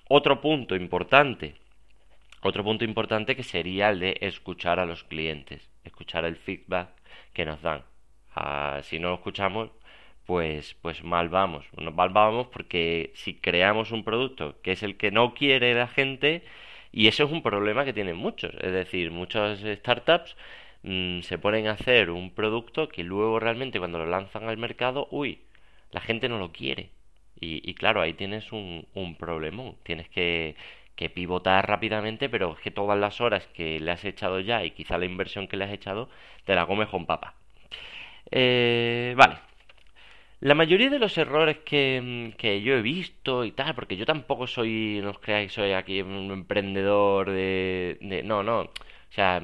Otro 0.10 0.42
punto 0.42 0.76
importante, 0.76 1.56
otro 2.42 2.64
punto 2.64 2.86
importante 2.86 3.36
que 3.36 3.44
sería 3.44 3.90
el 3.90 4.00
de 4.00 4.18
escuchar 4.22 4.80
a 4.80 4.86
los 4.86 5.04
clientes, 5.04 5.70
escuchar 5.84 6.26
el 6.26 6.36
feedback 6.36 6.90
que 7.34 7.46
nos 7.46 7.62
dan. 7.62 7.84
Ah, 8.36 8.82
si 8.84 9.00
no 9.00 9.10
lo 9.10 9.16
escuchamos, 9.16 9.72
pues, 10.26 10.76
pues 10.82 11.04
mal 11.04 11.30
vamos. 11.30 11.66
Mal 11.78 12.10
vamos 12.10 12.48
porque 12.48 13.12
si 13.16 13.36
creamos 13.36 13.92
un 13.92 14.04
producto 14.04 14.62
que 14.62 14.74
es 14.74 14.84
el 14.84 14.98
que 14.98 15.12
no 15.12 15.34
quiere 15.34 15.74
la 15.74 15.88
gente, 15.88 16.44
y 16.92 17.08
eso 17.08 17.24
es 17.26 17.32
un 17.32 17.42
problema 17.44 17.86
que 17.86 17.94
tienen 17.94 18.18
muchos. 18.18 18.54
Es 18.62 18.72
decir, 18.74 19.12
muchas 19.12 19.60
startups 19.60 20.36
mm, 20.84 21.22
se 21.22 21.38
ponen 21.38 21.68
a 21.68 21.72
hacer 21.74 22.10
un 22.12 22.32
producto 22.32 22.90
que 22.90 23.04
luego 23.04 23.40
realmente 23.40 23.80
cuando 23.80 24.00
lo 24.00 24.06
lanzan 24.08 24.48
al 24.50 24.58
mercado, 24.58 25.08
uy, 25.12 25.40
la 25.92 26.02
gente 26.02 26.30
no 26.30 26.40
lo 26.40 26.52
quiere. 26.52 26.90
Y, 27.40 27.74
claro, 27.76 28.02
ahí 28.02 28.14
tienes 28.14 28.52
un, 28.52 28.88
un 28.94 29.16
problemón. 29.16 29.76
Tienes 29.84 30.10
que, 30.10 30.56
que 30.96 31.10
pivotar 31.10 31.68
rápidamente, 31.68 32.30
pero 32.30 32.54
es 32.54 32.60
que 32.62 32.72
todas 32.72 32.98
las 32.98 33.22
horas 33.22 33.46
que 33.54 33.80
le 33.80 33.92
has 33.92 34.06
echado 34.06 34.40
ya 34.40 34.64
y 34.64 34.72
quizá 34.72 34.98
la 34.98 35.06
inversión 35.06 35.48
que 35.48 35.58
le 35.58 35.66
has 35.66 35.72
echado, 35.74 36.10
te 36.46 36.56
la 36.56 36.66
comes 36.66 36.88
con 36.90 37.06
papa. 37.06 37.36
Eh, 38.32 39.14
vale. 39.18 39.38
La 40.42 40.54
mayoría 40.54 40.90
de 40.90 41.00
los 41.00 41.18
errores 41.18 41.58
que, 41.66 42.34
que, 42.38 42.62
yo 42.62 42.76
he 42.76 42.82
visto 42.82 43.46
y 43.46 43.52
tal, 43.52 43.74
porque 43.76 43.98
yo 43.98 44.06
tampoco 44.06 44.48
soy, 44.48 45.00
no 45.02 45.12
os 45.12 45.20
creáis, 45.20 45.54
soy 45.54 45.72
aquí 45.72 46.02
un 46.02 46.32
emprendedor 46.32 47.32
de, 47.32 47.98
de 48.02 48.22
no, 48.24 48.44
no, 48.44 48.62
o 48.62 48.72
sea, 49.10 49.42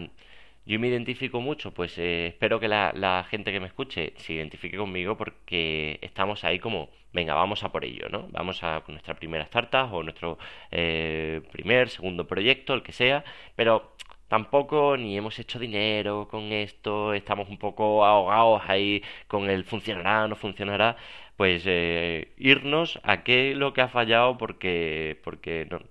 yo 0.65 0.79
me 0.79 0.87
identifico 0.89 1.41
mucho, 1.41 1.73
pues 1.73 1.97
eh, 1.97 2.27
espero 2.27 2.59
que 2.59 2.67
la, 2.67 2.91
la, 2.95 3.23
gente 3.29 3.51
que 3.51 3.59
me 3.59 3.67
escuche 3.67 4.13
se 4.17 4.33
identifique 4.33 4.77
conmigo 4.77 5.17
porque 5.17 5.97
estamos 6.01 6.43
ahí 6.43 6.59
como, 6.59 6.89
venga, 7.13 7.33
vamos 7.33 7.63
a 7.63 7.71
por 7.71 7.83
ello, 7.83 8.07
¿no? 8.09 8.27
Vamos 8.31 8.63
a 8.63 8.83
nuestra 8.87 9.15
primera 9.15 9.43
startup 9.45 9.93
o 9.93 10.03
nuestro 10.03 10.37
eh, 10.71 11.41
primer, 11.51 11.89
segundo 11.89 12.27
proyecto, 12.27 12.73
el 12.73 12.83
que 12.83 12.91
sea, 12.91 13.23
pero 13.55 13.95
tampoco 14.31 14.95
ni 14.95 15.17
hemos 15.17 15.37
hecho 15.39 15.59
dinero 15.59 16.29
con 16.31 16.53
esto, 16.53 17.13
estamos 17.13 17.49
un 17.49 17.57
poco 17.57 18.05
ahogados 18.05 18.61
ahí 18.65 19.03
con 19.27 19.49
el 19.49 19.65
funcionará, 19.65 20.25
no 20.29 20.37
funcionará, 20.37 20.95
pues 21.35 21.63
eh, 21.65 22.31
irnos 22.37 22.97
a 23.03 23.23
qué 23.23 23.53
lo 23.55 23.73
que 23.73 23.81
ha 23.81 23.89
fallado 23.89 24.37
porque, 24.37 25.19
porque 25.25 25.67
no, 25.69 25.81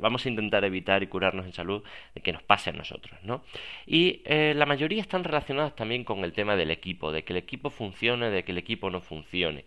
vamos 0.00 0.24
a 0.24 0.28
intentar 0.28 0.64
evitar 0.64 1.02
y 1.02 1.08
curarnos 1.08 1.44
en 1.46 1.52
salud 1.52 1.82
de 2.14 2.20
que 2.22 2.32
nos 2.32 2.42
pase 2.44 2.70
a 2.70 2.72
nosotros, 2.72 3.18
¿no? 3.24 3.42
Y 3.84 4.22
eh, 4.26 4.54
la 4.56 4.66
mayoría 4.66 5.00
están 5.02 5.24
relacionadas 5.24 5.74
también 5.74 6.04
con 6.04 6.22
el 6.22 6.32
tema 6.32 6.54
del 6.54 6.70
equipo, 6.70 7.10
de 7.10 7.24
que 7.24 7.32
el 7.32 7.38
equipo 7.38 7.68
funcione, 7.68 8.30
de 8.30 8.44
que 8.44 8.52
el 8.52 8.58
equipo 8.58 8.90
no 8.90 9.00
funcione. 9.00 9.64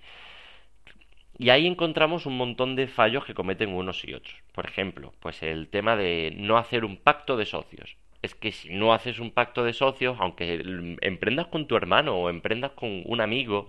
Y 1.38 1.50
ahí 1.50 1.67
encontramos 1.67 2.25
un 2.25 2.38
montón 2.38 2.77
de 2.77 2.88
fallos 2.88 3.25
que 3.25 3.33
cometen 3.33 3.73
unos 3.73 4.05
y 4.05 4.13
otros. 4.13 4.35
Por 4.53 4.65
ejemplo, 4.67 5.13
pues 5.19 5.43
el 5.43 5.67
tema 5.67 5.97
de 5.97 6.33
no 6.38 6.57
hacer 6.57 6.85
un 6.85 6.95
pacto 6.95 7.35
de 7.35 7.45
socios. 7.45 7.97
Es 8.21 8.35
que 8.35 8.51
si 8.51 8.69
no 8.73 8.93
haces 8.93 9.19
un 9.19 9.31
pacto 9.31 9.63
de 9.63 9.73
socios, 9.73 10.17
aunque 10.19 10.61
emprendas 11.01 11.47
con 11.47 11.67
tu 11.67 11.75
hermano 11.75 12.15
o 12.17 12.29
emprendas 12.29 12.71
con 12.71 13.01
un 13.05 13.19
amigo, 13.21 13.67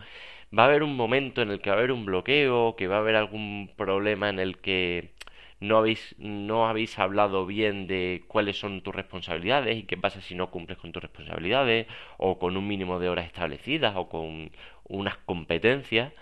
va 0.56 0.64
a 0.64 0.66
haber 0.66 0.82
un 0.82 0.96
momento 0.96 1.42
en 1.42 1.50
el 1.50 1.60
que 1.60 1.70
va 1.70 1.76
a 1.76 1.78
haber 1.78 1.92
un 1.92 2.04
bloqueo, 2.04 2.76
que 2.76 2.86
va 2.88 2.96
a 2.96 2.98
haber 3.00 3.16
algún 3.16 3.70
problema 3.76 4.28
en 4.28 4.38
el 4.38 4.58
que 4.58 5.12
no 5.60 5.78
habéis, 5.78 6.14
no 6.18 6.68
habéis 6.68 6.98
hablado 6.98 7.46
bien 7.46 7.86
de 7.86 8.24
cuáles 8.28 8.58
son 8.58 8.82
tus 8.82 8.94
responsabilidades 8.94 9.78
y 9.78 9.84
qué 9.84 9.96
pasa 9.96 10.20
si 10.20 10.34
no 10.34 10.50
cumples 10.50 10.78
con 10.78 10.92
tus 10.92 11.02
responsabilidades 11.02 11.86
o 12.18 12.38
con 12.38 12.56
un 12.56 12.66
mínimo 12.68 12.98
de 12.98 13.08
horas 13.08 13.26
establecidas 13.26 13.94
o 13.96 14.08
con 14.08 14.50
unas 14.84 15.16
competencias 15.18 16.12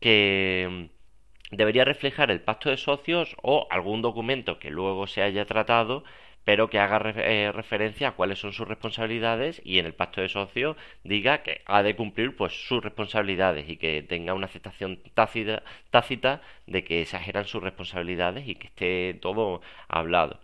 que 0.00 0.88
debería 1.50 1.84
reflejar 1.84 2.30
el 2.30 2.40
pacto 2.42 2.70
de 2.70 2.76
socios 2.76 3.36
o 3.42 3.66
algún 3.70 4.02
documento 4.02 4.58
que 4.58 4.70
luego 4.70 5.06
se 5.06 5.22
haya 5.22 5.44
tratado 5.46 6.04
pero 6.44 6.70
que 6.70 6.78
haga 6.78 7.12
eh, 7.16 7.52
referencia 7.52 8.08
a 8.08 8.12
cuáles 8.12 8.38
son 8.38 8.52
sus 8.52 8.66
responsabilidades 8.66 9.60
y 9.64 9.78
en 9.78 9.86
el 9.86 9.94
pacto 9.94 10.20
de 10.20 10.28
socios 10.28 10.76
diga 11.04 11.42
que 11.42 11.62
ha 11.66 11.82
de 11.82 11.94
cumplir 11.94 12.36
pues 12.36 12.66
sus 12.68 12.82
responsabilidades 12.82 13.68
y 13.68 13.76
que 13.76 14.02
tenga 14.02 14.34
una 14.34 14.46
aceptación 14.46 14.98
tácita, 15.14 15.62
tácita 15.90 16.40
de 16.66 16.84
que 16.84 17.02
exageran 17.02 17.44
sus 17.46 17.62
responsabilidades 17.62 18.48
y 18.48 18.54
que 18.54 18.68
esté 18.68 19.18
todo 19.20 19.60
hablado. 19.88 20.40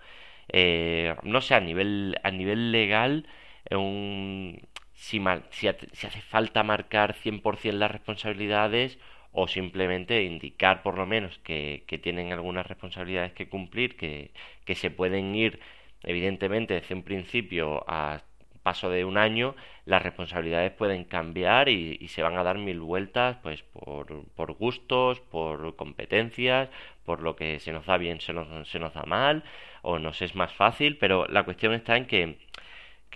Eh, 0.48 1.14
no 1.22 1.40
sé, 1.40 1.54
a 1.54 1.60
nivel, 1.60 2.18
a 2.22 2.30
nivel 2.30 2.72
legal, 2.72 3.26
un, 3.70 4.60
si, 4.94 5.20
si, 5.50 5.68
hace 5.68 6.20
falta 6.22 6.62
marcar 6.62 7.14
100% 7.14 7.72
las 7.72 7.90
responsabilidades 7.90 8.98
o 9.32 9.48
simplemente 9.48 10.22
indicar 10.24 10.82
por 10.82 10.96
lo 10.96 11.06
menos 11.06 11.38
que, 11.40 11.84
que 11.86 11.98
tienen 11.98 12.32
algunas 12.32 12.66
responsabilidades 12.66 13.32
que 13.32 13.48
cumplir, 13.48 13.96
que, 13.96 14.30
que 14.64 14.74
se 14.74 14.90
pueden 14.90 15.34
ir 15.34 15.60
Evidentemente, 16.04 16.74
desde 16.74 16.94
un 16.94 17.02
principio 17.02 17.84
a 17.88 18.22
paso 18.64 18.90
de 18.90 19.04
un 19.04 19.18
año, 19.18 19.54
las 19.84 20.02
responsabilidades 20.02 20.72
pueden 20.72 21.04
cambiar 21.04 21.68
y, 21.68 22.08
se 22.08 22.22
van 22.22 22.36
a 22.38 22.42
dar 22.42 22.58
mil 22.58 22.80
vueltas, 22.80 23.36
pues 23.42 23.62
por, 23.62 24.52
gustos, 24.54 25.20
por 25.20 25.76
competencias, 25.76 26.70
por 27.04 27.20
lo 27.22 27.36
que 27.36 27.60
se 27.60 27.72
nos 27.72 27.86
da 27.86 27.98
bien, 27.98 28.20
se 28.20 28.32
nos, 28.32 28.94
da 28.94 29.02
mal, 29.06 29.44
o 29.82 29.98
nos 29.98 30.22
es 30.22 30.34
más 30.34 30.52
fácil, 30.54 30.96
pero 30.96 31.26
la 31.28 31.44
cuestión 31.44 31.74
está 31.74 31.96
en 31.96 32.06
que, 32.06 32.38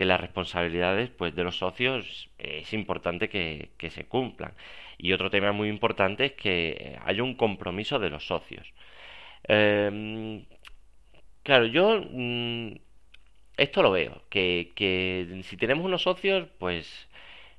las 0.05 0.21
responsabilidades 0.21 1.11
pues, 1.11 1.35
de 1.35 1.43
los 1.43 1.59
socios 1.59 2.31
es 2.39 2.73
importante 2.73 3.29
que, 3.29 3.91
se 3.91 4.05
cumplan. 4.07 4.53
Y 4.99 5.13
otro 5.13 5.31
tema 5.31 5.53
muy 5.53 5.69
importante 5.69 6.27
es 6.27 6.33
que 6.33 6.99
haya 7.05 7.23
un 7.23 7.35
compromiso 7.35 7.99
de 7.99 8.11
los 8.11 8.27
socios. 8.27 8.73
Eh, 9.49 10.45
Claro, 11.49 11.65
yo 11.67 12.01
mm, 12.11 12.73
esto 13.59 13.83
lo 13.83 13.91
veo, 13.93 14.23
que, 14.31 14.73
que 14.77 15.43
si 15.45 15.57
tenemos 15.57 15.85
unos 15.87 16.03
socios, 16.03 16.49
pues 16.59 17.09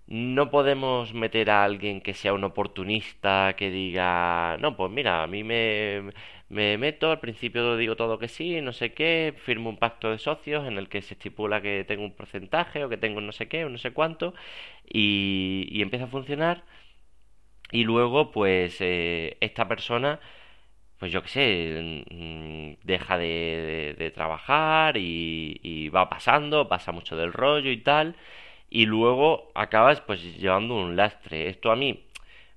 no 0.08 0.52
podemos 0.52 1.14
meter 1.14 1.50
a 1.52 1.64
alguien 1.66 2.02
que 2.02 2.14
sea 2.16 2.34
un 2.34 2.44
oportunista, 2.46 3.56
que 3.58 3.72
diga, 3.72 4.58
no, 4.60 4.78
pues 4.78 4.92
mira, 4.92 5.24
a 5.24 5.28
mí 5.28 5.44
me, 5.44 6.12
me 6.50 6.78
meto, 6.80 7.12
al 7.12 7.20
principio 7.22 7.78
digo 7.78 7.96
todo 7.98 8.20
que 8.20 8.28
sí, 8.30 8.62
no 8.62 8.74
sé 8.74 8.94
qué, 8.94 9.36
firmo 9.46 9.70
un 9.72 9.78
pacto 9.78 10.12
de 10.12 10.20
socios 10.20 10.68
en 10.68 10.78
el 10.80 10.90
que 10.90 11.02
se 11.04 11.16
estipula 11.16 11.62
que 11.62 11.86
tengo 11.88 12.04
un 12.06 12.16
porcentaje 12.16 12.84
o 12.86 12.90
que 12.90 12.98
tengo 12.98 13.22
no 13.22 13.32
sé 13.34 13.48
qué 13.50 13.66
o 13.66 13.70
no 13.70 13.78
sé 13.80 13.92
cuánto, 13.94 14.34
y, 14.90 15.68
y 15.72 15.82
empieza 15.84 16.06
a 16.06 16.10
funcionar, 16.10 16.64
y 17.72 17.84
luego 17.84 18.32
pues 18.32 18.78
eh, 18.80 19.38
esta 19.42 19.68
persona 19.68 20.20
pues 21.00 21.12
yo 21.12 21.24
qué 21.24 21.30
sé, 21.30 22.04
mm, 22.12 22.86
deja 22.86 23.18
de, 23.18 24.12
trabajar 24.16 24.98
y, 24.98 25.90
va 25.90 26.10
pasando, 26.10 26.68
pasa 26.68 26.92
mucho 26.92 27.16
del 27.18 27.34
rollo 27.34 27.72
y 27.72 27.78
tal, 27.78 28.16
y 28.70 28.86
luego 28.86 29.52
acabas 29.56 30.02
pues 30.02 30.22
llevando 30.38 30.76
un 30.76 30.96
lastre. 30.96 31.50
Esto 31.50 31.72
a 31.72 31.76
mí 31.76 32.04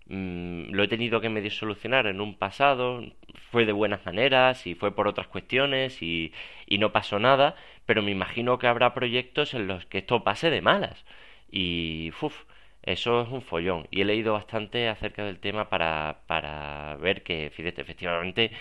mm, 0.06 0.72
lo 0.72 0.82
he 0.84 0.88
tenido 0.88 1.20
que 1.20 1.28
medio 1.28 1.50
solucionar 1.50 2.06
en 2.06 2.20
un 2.20 2.34
pasado, 2.36 3.02
fue 3.50 3.64
de 3.66 3.72
buenas 3.72 4.04
maneras 4.06 4.66
y 4.66 4.74
fue 4.74 4.94
por 4.94 5.08
otras 5.08 5.28
cuestiones 5.28 6.02
y, 6.02 6.32
y 6.66 6.78
no 6.78 6.92
pasó 6.92 7.18
nada, 7.18 7.56
pero 7.86 8.02
me 8.02 8.10
imagino 8.10 8.58
que 8.58 8.66
habrá 8.66 8.94
proyectos 8.94 9.54
en 9.54 9.66
los 9.68 9.86
que 9.86 9.98
esto 9.98 10.24
pase 10.24 10.50
de 10.50 10.62
malas. 10.62 11.04
Y, 11.50 12.12
uff, 12.20 12.44
eso 12.82 13.22
es 13.22 13.28
un 13.28 13.42
follón. 13.42 13.86
Y 13.90 14.02
he 14.02 14.04
leído 14.04 14.32
bastante 14.34 14.88
acerca 14.88 15.24
del 15.24 15.38
tema 15.38 15.68
para, 15.68 16.22
para 16.26 16.96
ver 16.96 17.22
que, 17.22 17.46
efectivamente 17.46 18.52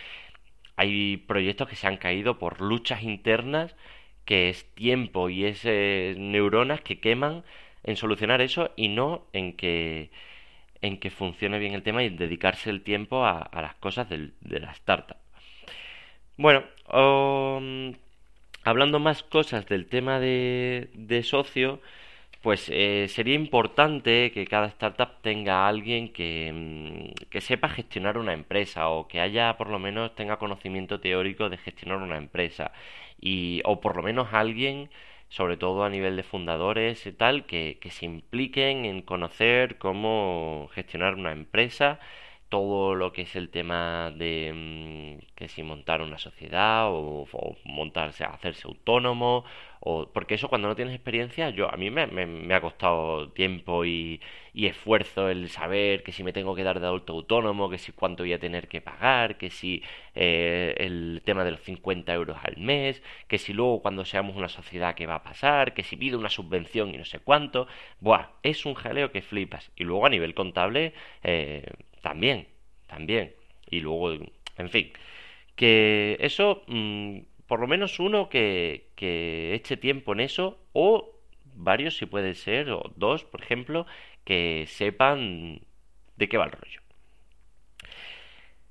hay 0.75 1.17
proyectos 1.17 1.67
que 1.69 1.75
se 1.75 1.87
han 1.87 1.97
caído 1.97 2.39
por 2.39 2.61
luchas 2.61 3.03
internas, 3.03 3.75
que 4.25 4.49
es 4.49 4.65
tiempo 4.75 5.29
y 5.29 5.45
es 5.45 5.61
eh, 5.65 6.15
neuronas 6.17 6.81
que 6.81 6.99
queman 6.99 7.43
en 7.83 7.95
solucionar 7.97 8.41
eso 8.41 8.71
y 8.75 8.87
no 8.89 9.27
en 9.33 9.53
que 9.53 10.11
en 10.81 10.99
que 10.99 11.11
funcione 11.11 11.59
bien 11.59 11.73
el 11.73 11.83
tema 11.83 12.03
y 12.03 12.09
dedicarse 12.09 12.69
el 12.69 12.81
tiempo 12.81 13.25
a, 13.25 13.49
las 13.53 13.75
cosas 13.75 14.09
del, 14.09 14.33
de 14.41 14.59
la 14.59 14.71
startup. 14.71 15.17
Bueno, 16.37 16.63
um, 16.91 17.93
hablando 18.63 18.99
más 18.99 19.21
cosas 19.23 19.67
del 19.67 19.85
tema 19.87 20.19
de, 20.19 20.89
de 20.93 21.23
socio, 21.23 21.81
pues 22.41 22.69
eh, 22.69 23.07
sería 23.09 23.35
importante 23.35 24.31
que 24.31 24.47
cada 24.47 24.67
startup 24.67 25.21
tenga 25.21 25.67
alguien 25.67 26.11
que, 26.11 26.51
mm, 26.53 27.29
que, 27.29 27.41
sepa 27.41 27.69
gestionar 27.69 28.17
una 28.17 28.33
empresa 28.33 28.89
o 28.89 29.07
que 29.07 29.19
haya 29.21 29.57
por 29.57 29.69
lo 29.69 29.79
menos 29.79 30.15
tenga 30.15 30.37
conocimiento 30.37 30.99
teórico 30.99 31.49
de 31.49 31.57
gestionar 31.57 31.97
una 31.99 32.17
empresa. 32.17 32.71
Y 33.19 33.61
o 33.65 33.79
por 33.81 33.95
lo 33.97 34.03
menos 34.03 34.29
alguien 34.33 34.89
sobre 35.29 35.57
todo 35.57 35.83
a 35.85 35.89
nivel 35.89 36.17
de 36.17 36.23
fundadores 36.23 37.05
y 37.07 37.13
tal 37.13 37.45
que, 37.45 37.77
que 37.81 37.89
se 37.91 38.05
impliquen 38.05 38.85
en 38.85 39.01
conocer 39.01 39.77
cómo 39.77 40.69
gestionar 40.73 41.15
una 41.15 41.31
empresa 41.31 41.99
todo 42.49 42.95
lo 42.95 43.13
que 43.13 43.21
es 43.23 43.35
el 43.37 43.49
tema 43.49 44.11
de 44.11 44.51
mm, 44.53 45.35
que 45.35 45.47
si 45.47 45.63
montar 45.63 46.01
una 46.01 46.17
sociedad 46.17 46.91
o, 46.91 47.25
o 47.31 47.55
montarse 47.63 48.25
hacerse 48.25 48.67
autónomo 48.67 49.45
o 49.83 50.07
porque 50.13 50.35
eso 50.35 50.47
cuando 50.47 50.67
no 50.67 50.75
tienes 50.75 50.93
experiencia, 50.93 51.49
yo 51.49 51.71
a 51.73 51.75
mí 51.75 51.89
me, 51.89 52.53
ha 52.53 52.61
costado 52.61 53.31
tiempo 53.31 53.83
y, 53.85 54.21
esfuerzo 54.53 55.29
el 55.29 55.49
saber 55.49 56.03
que 56.03 56.11
si 56.11 56.23
me 56.23 56.33
tengo 56.33 56.55
que 56.55 56.63
dar 56.63 56.79
de 56.79 56.85
adulto 56.85 57.13
autónomo, 57.13 57.69
que 57.69 57.79
si 57.79 57.91
cuánto 57.91 58.23
voy 58.23 58.33
a 58.33 58.39
tener 58.39 58.67
que 58.67 58.79
pagar, 58.81 59.37
que 59.37 59.49
si 59.49 59.83
eh, 60.13 60.75
el 60.77 61.21
tema 61.25 61.43
de 61.43 61.51
los 61.51 61.61
50 61.61 62.13
euros 62.13 62.37
al 62.43 62.57
mes, 62.57 63.01
que 63.27 63.39
si 63.39 63.53
luego 63.53 63.81
cuando 63.81 64.05
seamos 64.05 64.35
una 64.35 64.49
sociedad 64.49 64.93
qué 64.95 65.07
va 65.07 65.15
a 65.15 65.23
pasar, 65.23 65.73
que 65.73 65.83
si 65.83 65.95
pido 65.97 66.19
una 66.19 66.29
subvención 66.29 66.93
y 66.93 66.97
no 66.97 67.05
sé 67.05 67.19
cuánto, 67.19 67.67
buah, 68.01 68.29
es 68.43 68.65
un 68.65 68.75
jaleo 68.75 69.11
que 69.11 69.21
flipas. 69.23 69.71
Y 69.75 69.83
luego 69.83 70.05
a 70.05 70.09
nivel 70.09 70.35
contable, 70.35 70.93
eh, 71.23 71.65
también, 72.01 72.47
también. 72.87 73.33
Y 73.69 73.79
luego, 73.79 74.11
en 74.13 74.69
fin, 74.69 74.91
que 75.55 76.17
eso... 76.19 76.63
Mm, 76.67 77.21
por 77.51 77.59
lo 77.59 77.67
menos 77.67 77.99
uno 77.99 78.29
que, 78.29 78.91
que 78.95 79.53
eche 79.53 79.75
tiempo 79.75 80.13
en 80.13 80.21
eso 80.21 80.57
o 80.71 81.11
varios 81.53 81.97
si 81.97 82.05
puede 82.05 82.33
ser, 82.33 82.71
o 82.71 82.93
dos, 82.95 83.25
por 83.25 83.41
ejemplo, 83.41 83.85
que 84.23 84.63
sepan 84.69 85.59
de 86.15 86.29
qué 86.29 86.37
va 86.37 86.45
el 86.45 86.53
rollo. 86.53 86.79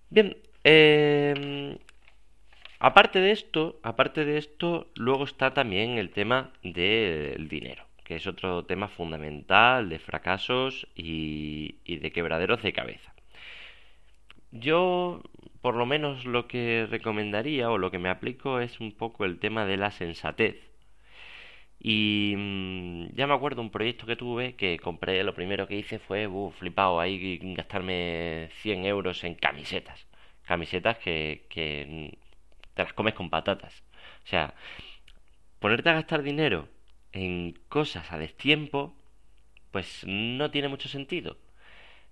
Bien, 0.09 0.35
em, 0.65 1.77
aparte 2.79 3.21
de 3.21 3.33
esto, 3.33 3.79
aparte 3.83 4.25
de 4.25 4.39
esto, 4.39 4.87
luego 4.95 5.25
está 5.25 5.53
también 5.53 5.99
el 5.99 6.09
tema 6.09 6.51
del 6.63 7.49
dinero, 7.49 7.85
que 8.03 8.17
es 8.17 8.27
otro 8.27 8.65
tema 8.65 8.89
fundamental 8.89 9.91
de 9.91 9.99
fracasos 9.99 10.89
y, 10.97 11.75
y 11.85 11.99
de 11.99 12.13
quebraderos 12.13 12.63
de 12.63 12.73
cabeza. 12.73 13.13
Yo 14.53 15.21
por 15.61 15.75
lo 15.77 15.87
menos 15.87 16.25
lo 16.25 16.49
que 16.49 16.87
recomendaría 16.91 17.71
o 17.71 17.79
lo 17.79 17.91
que 17.91 17.99
me 17.99 18.09
aplico 18.09 18.61
es 18.61 18.81
un 18.81 18.93
poco 18.93 19.25
el 19.25 19.39
tema 19.39 19.67
de 19.67 19.77
la 19.77 19.91
sensatez. 19.91 20.57
Y 21.79 22.35
mm, 22.37 23.15
ya 23.15 23.27
me 23.27 23.35
acuerdo 23.35 23.63
un 23.63 23.71
proyecto 23.71 24.07
que 24.07 24.17
tuve 24.17 24.55
que 24.57 24.79
compré, 24.79 25.25
lo 25.25 25.35
primero 25.35 25.67
que 25.67 25.77
hice 25.77 25.99
fue, 25.99 26.27
uh, 26.27 26.51
flipado, 26.51 27.01
ahí 27.01 27.39
gastarme 27.55 28.49
100 28.63 28.85
euros 28.87 29.25
en 29.25 29.35
camisetas. 29.35 30.07
Camisetas 30.45 30.99
que, 30.99 31.47
que 31.49 32.19
te 32.75 32.83
las 32.83 32.93
comes 32.93 33.15
con 33.15 33.31
patatas. 33.31 33.83
O 34.25 34.27
sea, 34.29 34.55
ponerte 35.61 35.91
a 35.91 35.95
gastar 35.95 36.23
dinero 36.23 36.69
en 37.13 37.59
cosas 37.69 38.13
a 38.13 38.19
destiempo, 38.19 38.95
pues 39.73 40.05
no 40.07 40.51
tiene 40.51 40.69
mucho 40.69 40.89
sentido 40.89 41.37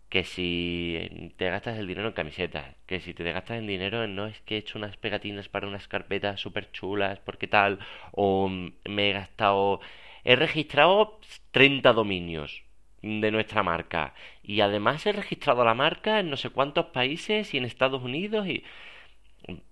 que 0.09 0.25
si 0.25 1.33
te 1.37 1.51
gastas 1.51 1.79
el 1.79 1.87
dinero 1.87 2.09
en 2.09 2.15
camisetas, 2.15 2.75
que 2.87 3.01
si 3.01 3.15
te 3.15 3.31
gastas 3.33 3.59
en 3.59 3.67
dinero 3.67 4.05
en 4.05 4.17
no 4.17 4.27
es 4.27 4.41
que 4.43 4.57
he 4.57 4.59
hecho 4.59 4.79
unas 4.79 4.97
pegatinas 4.97 5.49
para 5.49 5.67
unas 5.69 5.87
carpetas 5.89 6.41
súper 6.41 6.71
chulas, 6.73 7.19
porque 7.21 7.47
tal, 7.47 7.79
o 8.13 8.49
me 8.49 9.11
he 9.11 9.13
gastado, 9.13 9.81
he 10.25 10.37
registrado 10.37 11.21
30 11.53 11.93
dominios 11.93 12.63
de 13.03 13.31
nuestra 13.31 13.63
marca. 13.63 14.15
Y 14.43 14.61
además 14.61 15.07
he 15.07 15.13
registrado 15.13 15.65
la 15.65 15.75
marca 15.75 16.21
en 16.21 16.31
no 16.31 16.37
sé 16.37 16.51
cuántos 16.51 16.87
países 16.87 17.53
y 17.55 17.59
en 17.59 17.65
Estados 17.65 18.03
Unidos 18.03 18.47
y 18.47 18.65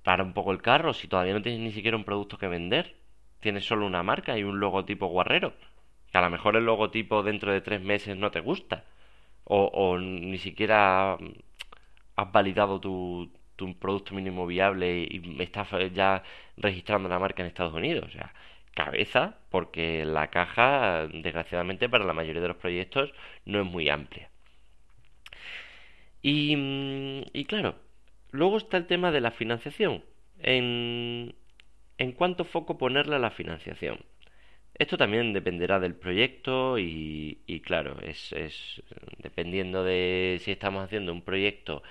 para 0.02 0.23
un 0.23 0.33
poco 0.33 0.52
el 0.52 0.62
carro 0.62 0.93
si 0.95 1.09
todavía 1.09 1.35
no 1.35 1.43
tienes 1.43 1.61
ni 1.61 1.73
siquiera 1.73 1.97
un 1.97 2.05
producto 2.05 2.38
que 2.38 2.49
vender, 2.49 2.97
tienes 3.40 3.64
solo 3.66 3.87
una 3.87 4.02
marca 4.02 4.38
y 4.38 4.45
un 4.45 4.61
logotipo 4.61 5.07
guarrero, 5.09 5.55
que 6.12 6.19
a 6.19 6.23
lo 6.23 6.31
mejor 6.31 6.57
el 6.57 6.64
logotipo 6.64 7.23
dentro 7.23 7.52
de 7.52 7.61
tres 7.61 7.81
meses 7.83 8.16
no 8.16 8.31
te 8.31 8.40
gusta 8.40 8.85
o, 9.47 9.99
ni 9.99 10.38
siquiera 10.38 11.17
has 12.17 12.33
validado 12.33 12.81
tu, 12.81 13.31
producto 13.79 14.15
mínimo 14.15 14.47
viable 14.47 15.07
y 15.11 15.37
estás 15.43 15.69
ya 15.93 16.23
registrando 16.57 17.09
la 17.09 17.19
marca 17.19 17.43
en 17.43 17.49
Estados 17.49 17.75
Unidos. 17.75 18.05
O 18.09 18.11
sea, 18.11 18.33
cabeza, 18.75 19.38
porque 19.50 20.05
la 20.05 20.29
caja, 20.29 21.07
desgraciadamente, 21.07 21.88
para 21.88 22.05
la 22.05 22.12
mayoría 22.12 22.43
de 22.43 22.49
los 22.49 22.57
proyectos 22.59 23.12
no 23.45 23.61
es 23.61 23.67
muy 23.67 23.88
amplia. 23.88 24.31
Y, 26.23 27.25
y 27.33 27.45
claro, 27.45 27.76
luego 28.33 28.57
está 28.59 28.76
el 28.76 28.87
tema 28.87 29.12
de 29.12 29.21
la 29.21 29.31
financiación. 29.31 30.05
En, 30.41 31.35
en 31.99 32.12
cuánto 32.12 32.45
foco 32.45 32.79
ponerle 32.79 33.17
a 33.17 33.19
la 33.21 33.31
financiación. 33.31 33.99
Esto 34.78 34.97
también 34.99 35.33
dependerá 35.33 35.80
del 35.80 35.95
proyecto 35.95 36.78
y, 36.78 37.62
claro, 37.64 37.99
es, 38.02 38.33
es, 38.33 38.83
dependiendo 39.18 39.85
de 39.85 40.38
si 40.42 40.52
estamos 40.52 40.85
haciendo 40.85 41.12
un 41.12 41.23
proyecto 41.23 41.83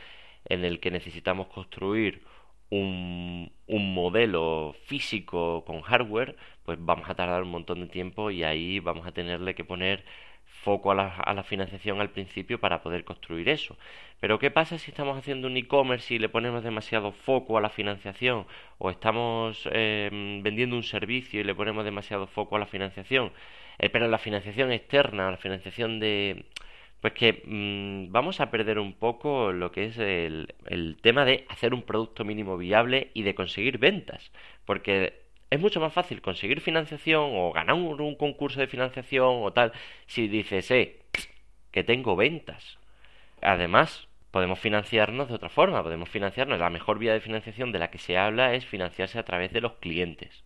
en 0.45 0.63
el 0.65 0.79
que 0.79 0.91
necesitamos 0.91 1.47
construir 1.47 2.23
un, 2.69 3.51
un 3.67 3.93
modelo 3.93 4.75
físico 4.85 5.65
con 5.65 5.81
hardware, 5.81 6.35
pues 6.63 6.77
vamos 6.81 7.09
a 7.09 7.15
tardar 7.15 7.43
un 7.43 7.49
montón 7.51 7.81
de 7.81 7.87
tiempo 7.87 8.29
y 8.31 8.43
ahí 8.43 8.79
vamos 8.79 9.07
a 9.07 9.11
tenerle 9.13 9.55
que 9.55 9.63
poner 9.65 10.05
foco 10.65 10.91
a 10.91 10.95
la, 10.95 11.07
a 11.17 11.33
la 11.35 11.43
financiación 11.43 12.01
al 12.01 12.09
principio 12.09 12.59
para 12.59 12.81
poder 12.81 13.03
construir 13.05 13.47
eso. 13.49 13.77
Pero 14.19 14.39
¿qué 14.39 14.49
pasa 14.51 14.79
si 14.79 14.89
estamos 14.91 15.17
haciendo 15.17 15.47
un 15.47 15.57
e-commerce 15.57 16.15
y 16.15 16.19
le 16.19 16.29
ponemos 16.29 16.63
demasiado 16.63 17.11
foco 17.11 17.57
a 17.57 17.61
la 17.61 17.69
financiación? 17.69 18.47
¿O 18.79 18.89
estamos 18.89 19.69
em, 19.71 20.41
vendiendo 20.43 20.75
un 20.75 20.83
servicio 20.83 21.39
y 21.39 21.43
le 21.43 21.53
ponemos 21.55 21.85
demasiado 21.85 22.25
foco 22.27 22.55
a 22.55 22.59
la 22.59 22.65
financiación? 22.65 23.31
Eh, 23.77 23.89
pero 23.89 24.07
la 24.07 24.17
financiación 24.17 24.71
externa, 24.71 25.31
la 25.31 25.37
financiación 25.37 25.99
de... 25.99 26.45
Pues 27.01 27.13
que 27.13 27.43
mm, 27.45 28.11
vamos 28.11 28.39
a 28.41 28.49
perder 28.49 28.79
un 28.79 28.93
poco 28.93 29.51
lo 29.51 29.71
que 29.71 29.85
es 29.85 29.97
el, 29.99 30.55
el 30.65 30.97
tema 31.01 31.23
de 31.25 31.45
hacer 31.49 31.73
un 31.75 31.83
producto 31.83 32.25
mínimo 32.25 32.57
viable 32.57 33.11
y 33.13 33.21
de 33.23 33.35
conseguir 33.35 33.77
ventas. 33.77 34.31
Porque 34.65 35.24
es 35.49 35.59
mucho 35.59 35.79
más 35.79 35.93
fácil 35.93 36.21
conseguir 36.21 36.61
financiación 36.61 37.31
o 37.33 37.51
ganar 37.51 37.75
un, 37.75 38.15
concurso 38.15 38.59
de 38.59 38.67
financiación 38.67 39.43
o 39.43 39.53
tal 39.53 39.71
si 40.07 40.27
dices, 40.27 40.69
eh, 40.71 40.99
que 41.71 41.83
tengo 41.83 42.15
ventas. 42.15 42.77
Además, 43.41 44.07
podemos 44.31 44.59
financiarnos 44.59 45.29
de 45.29 45.35
otra 45.35 45.49
forma, 45.49 45.83
podemos 45.83 46.09
financiarnos. 46.09 46.59
La 46.59 46.69
mejor 46.69 46.99
vía 46.99 47.13
de 47.13 47.21
financiación 47.21 47.71
de 47.71 47.79
la 47.79 47.91
que 47.91 47.99
se 47.99 48.17
habla 48.17 48.53
es 48.53 48.65
financiarse 48.65 49.19
a 49.19 49.23
través 49.23 49.53
de 49.53 49.61
los 49.61 49.73
clientes. 49.73 50.43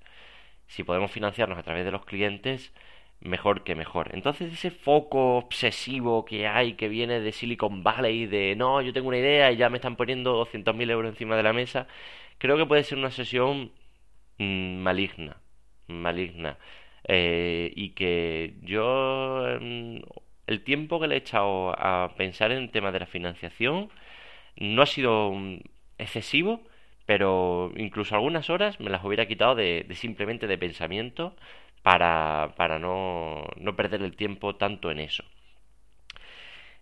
Si 0.67 0.83
podemos 0.83 1.11
financiarnos 1.11 1.57
a 1.57 1.63
través 1.63 1.85
de 1.85 1.91
los 1.91 2.05
clientes, 2.05 2.73
mejor 3.21 3.63
que 3.63 3.75
mejor. 3.75 4.11
Entonces 4.13 4.53
ese 4.53 4.71
foco 4.71 5.37
obsesivo 5.37 6.25
que 6.25 6.47
hay, 6.47 6.73
que 6.73 6.87
viene 6.89 7.19
de 7.19 7.31
Silicon 7.31 7.83
Valley, 7.83 8.27
de 8.27 8.55
no, 8.55 8.81
yo 8.81 8.93
tengo 8.93 9.07
una 9.09 9.17
idea 9.17 9.51
y 9.51 9.57
ya 9.57 9.69
me 9.69 9.77
están 9.77 9.95
poniendo 9.95 10.45
200.000 10.45 10.91
euros 10.91 11.09
encima 11.11 11.35
de 11.35 11.43
la 11.43 11.53
mesa, 11.53 11.87
creo 12.37 12.57
que 12.57 12.65
puede 12.65 12.83
ser 12.83 12.97
una 12.97 13.11
sesión 13.11 13.71
maligna, 14.39 15.37
maligna. 15.87 16.57
Eh, 17.07 17.71
y 17.75 17.91
que 17.91 18.55
yo 18.61 19.43
mm, 19.61 19.97
el 20.47 20.63
tiempo 20.63 20.99
que 20.99 21.07
le 21.07 21.15
he 21.15 21.17
echado 21.19 21.71
a 21.77 22.15
pensar 22.17 22.51
en 22.51 22.59
el 22.59 22.71
tema 22.71 22.91
de 22.91 22.99
la 22.99 23.05
financiación 23.07 23.89
no 24.57 24.81
ha 24.81 24.85
sido 24.87 25.31
mm, 25.33 25.59
excesivo, 25.97 26.63
pero 27.05 27.71
incluso 27.77 28.15
algunas 28.15 28.49
horas 28.49 28.79
me 28.79 28.89
las 28.89 29.03
hubiera 29.03 29.27
quitado 29.27 29.55
de, 29.55 29.87
simplemente 29.95 30.47
de 30.47 30.57
pensamiento 30.57 31.35
para, 31.83 32.53
para 32.57 32.79
no, 32.79 33.45
no 33.57 33.75
perder 33.75 34.01
el 34.03 34.15
tiempo 34.15 34.55
tanto 34.55 34.91
en 34.91 34.99
eso. 34.99 35.23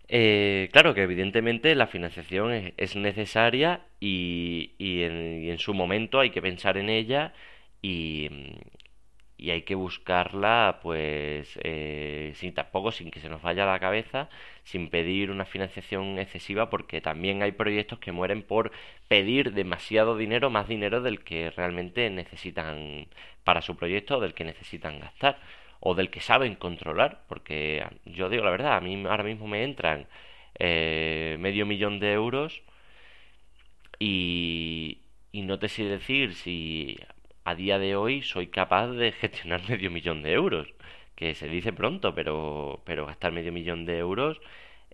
Eh, 0.08 0.70
claro 0.72 0.94
que 0.94 1.02
evidentemente 1.02 1.74
la 1.74 1.86
financiación 1.86 2.72
es, 2.76 2.96
necesaria 2.96 3.82
y, 4.00 4.72
y, 4.78 5.02
en, 5.02 5.58
su 5.58 5.74
momento 5.74 6.18
hay 6.20 6.30
que 6.30 6.40
pensar 6.40 6.78
en 6.78 6.88
ella 6.88 7.34
y, 7.82 8.30
y 9.38 9.50
hay 9.50 9.62
que 9.62 9.74
buscarla 9.74 10.80
pues 10.82 11.58
eh, 11.62 12.32
sin 12.36 12.54
tampoco 12.54 12.90
sin 12.90 13.10
que 13.10 13.20
se 13.20 13.28
nos 13.28 13.42
vaya 13.42 13.66
la 13.66 13.78
cabeza 13.78 14.28
sin 14.64 14.90
pedir 14.90 15.30
una 15.30 15.44
financiación 15.44 16.18
excesiva 16.18 16.70
porque 16.70 17.00
también 17.00 17.42
hay 17.42 17.52
proyectos 17.52 17.98
que 18.00 18.12
mueren 18.12 18.42
por 18.42 18.72
pedir 19.08 19.52
demasiado 19.52 20.16
dinero 20.16 20.50
más 20.50 20.68
dinero 20.68 21.02
del 21.02 21.22
que 21.22 21.50
realmente 21.50 22.10
necesitan 22.10 23.08
para 23.44 23.62
su 23.62 23.76
proyecto 23.76 24.18
o 24.18 24.20
del 24.20 24.34
que 24.34 24.44
necesitan 24.44 25.00
gastar 25.00 25.38
o 25.80 25.94
del 25.94 26.10
que 26.10 26.20
saben 26.20 26.54
controlar, 26.56 27.22
porque 27.28 27.84
yo 28.04 28.28
digo 28.28 28.44
la 28.44 28.50
verdad, 28.50 28.76
a 28.76 28.80
mí 28.80 29.04
ahora 29.06 29.24
mismo 29.24 29.46
me 29.46 29.64
entran 29.64 30.06
eh, 30.58 31.36
medio 31.40 31.66
millón 31.66 32.00
de 32.00 32.12
euros 32.12 32.62
y, 33.98 34.98
y 35.32 35.42
no 35.42 35.58
te 35.58 35.68
sé 35.68 35.84
decir 35.84 36.34
si 36.34 36.98
a 37.44 37.54
día 37.54 37.78
de 37.78 37.96
hoy 37.96 38.22
soy 38.22 38.48
capaz 38.48 38.88
de 38.88 39.12
gestionar 39.12 39.62
medio 39.68 39.90
millón 39.90 40.22
de 40.22 40.32
euros, 40.32 40.68
que 41.16 41.34
se 41.34 41.48
dice 41.48 41.72
pronto, 41.72 42.14
pero, 42.14 42.82
pero 42.84 43.06
gastar 43.06 43.32
medio 43.32 43.52
millón 43.52 43.84
de 43.86 43.98
euros 43.98 44.40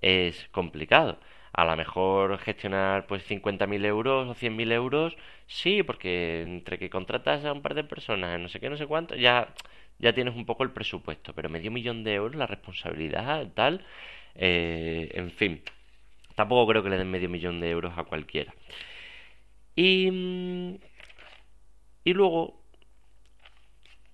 es 0.00 0.48
complicado. 0.52 1.18
A 1.52 1.64
lo 1.64 1.76
mejor 1.76 2.38
gestionar 2.38 3.06
pues 3.06 3.24
50.000 3.24 3.84
euros 3.84 4.28
o 4.28 4.34
100.000 4.34 4.72
euros, 4.72 5.16
sí, 5.46 5.82
porque 5.82 6.42
entre 6.42 6.78
que 6.78 6.90
contratas 6.90 7.44
a 7.44 7.52
un 7.52 7.62
par 7.62 7.74
de 7.74 7.84
personas, 7.84 8.40
no 8.40 8.48
sé 8.48 8.60
qué, 8.60 8.70
no 8.70 8.76
sé 8.76 8.86
cuánto, 8.86 9.14
ya 9.16 9.48
ya 9.98 10.12
tienes 10.12 10.34
un 10.34 10.46
poco 10.46 10.64
el 10.64 10.70
presupuesto, 10.70 11.32
pero 11.34 11.48
medio 11.48 11.70
millón 11.70 12.04
de 12.04 12.14
euros, 12.14 12.36
la 12.36 12.46
responsabilidad, 12.46 13.46
tal, 13.54 13.84
eh, 14.34 15.10
en 15.14 15.30
fin, 15.30 15.62
tampoco 16.34 16.66
creo 16.68 16.82
que 16.82 16.90
le 16.90 16.98
den 16.98 17.10
medio 17.10 17.28
millón 17.28 17.60
de 17.60 17.70
euros 17.70 17.96
a 17.96 18.04
cualquiera. 18.04 18.54
Y, 19.76 20.78
y 22.04 22.12
luego, 22.12 22.60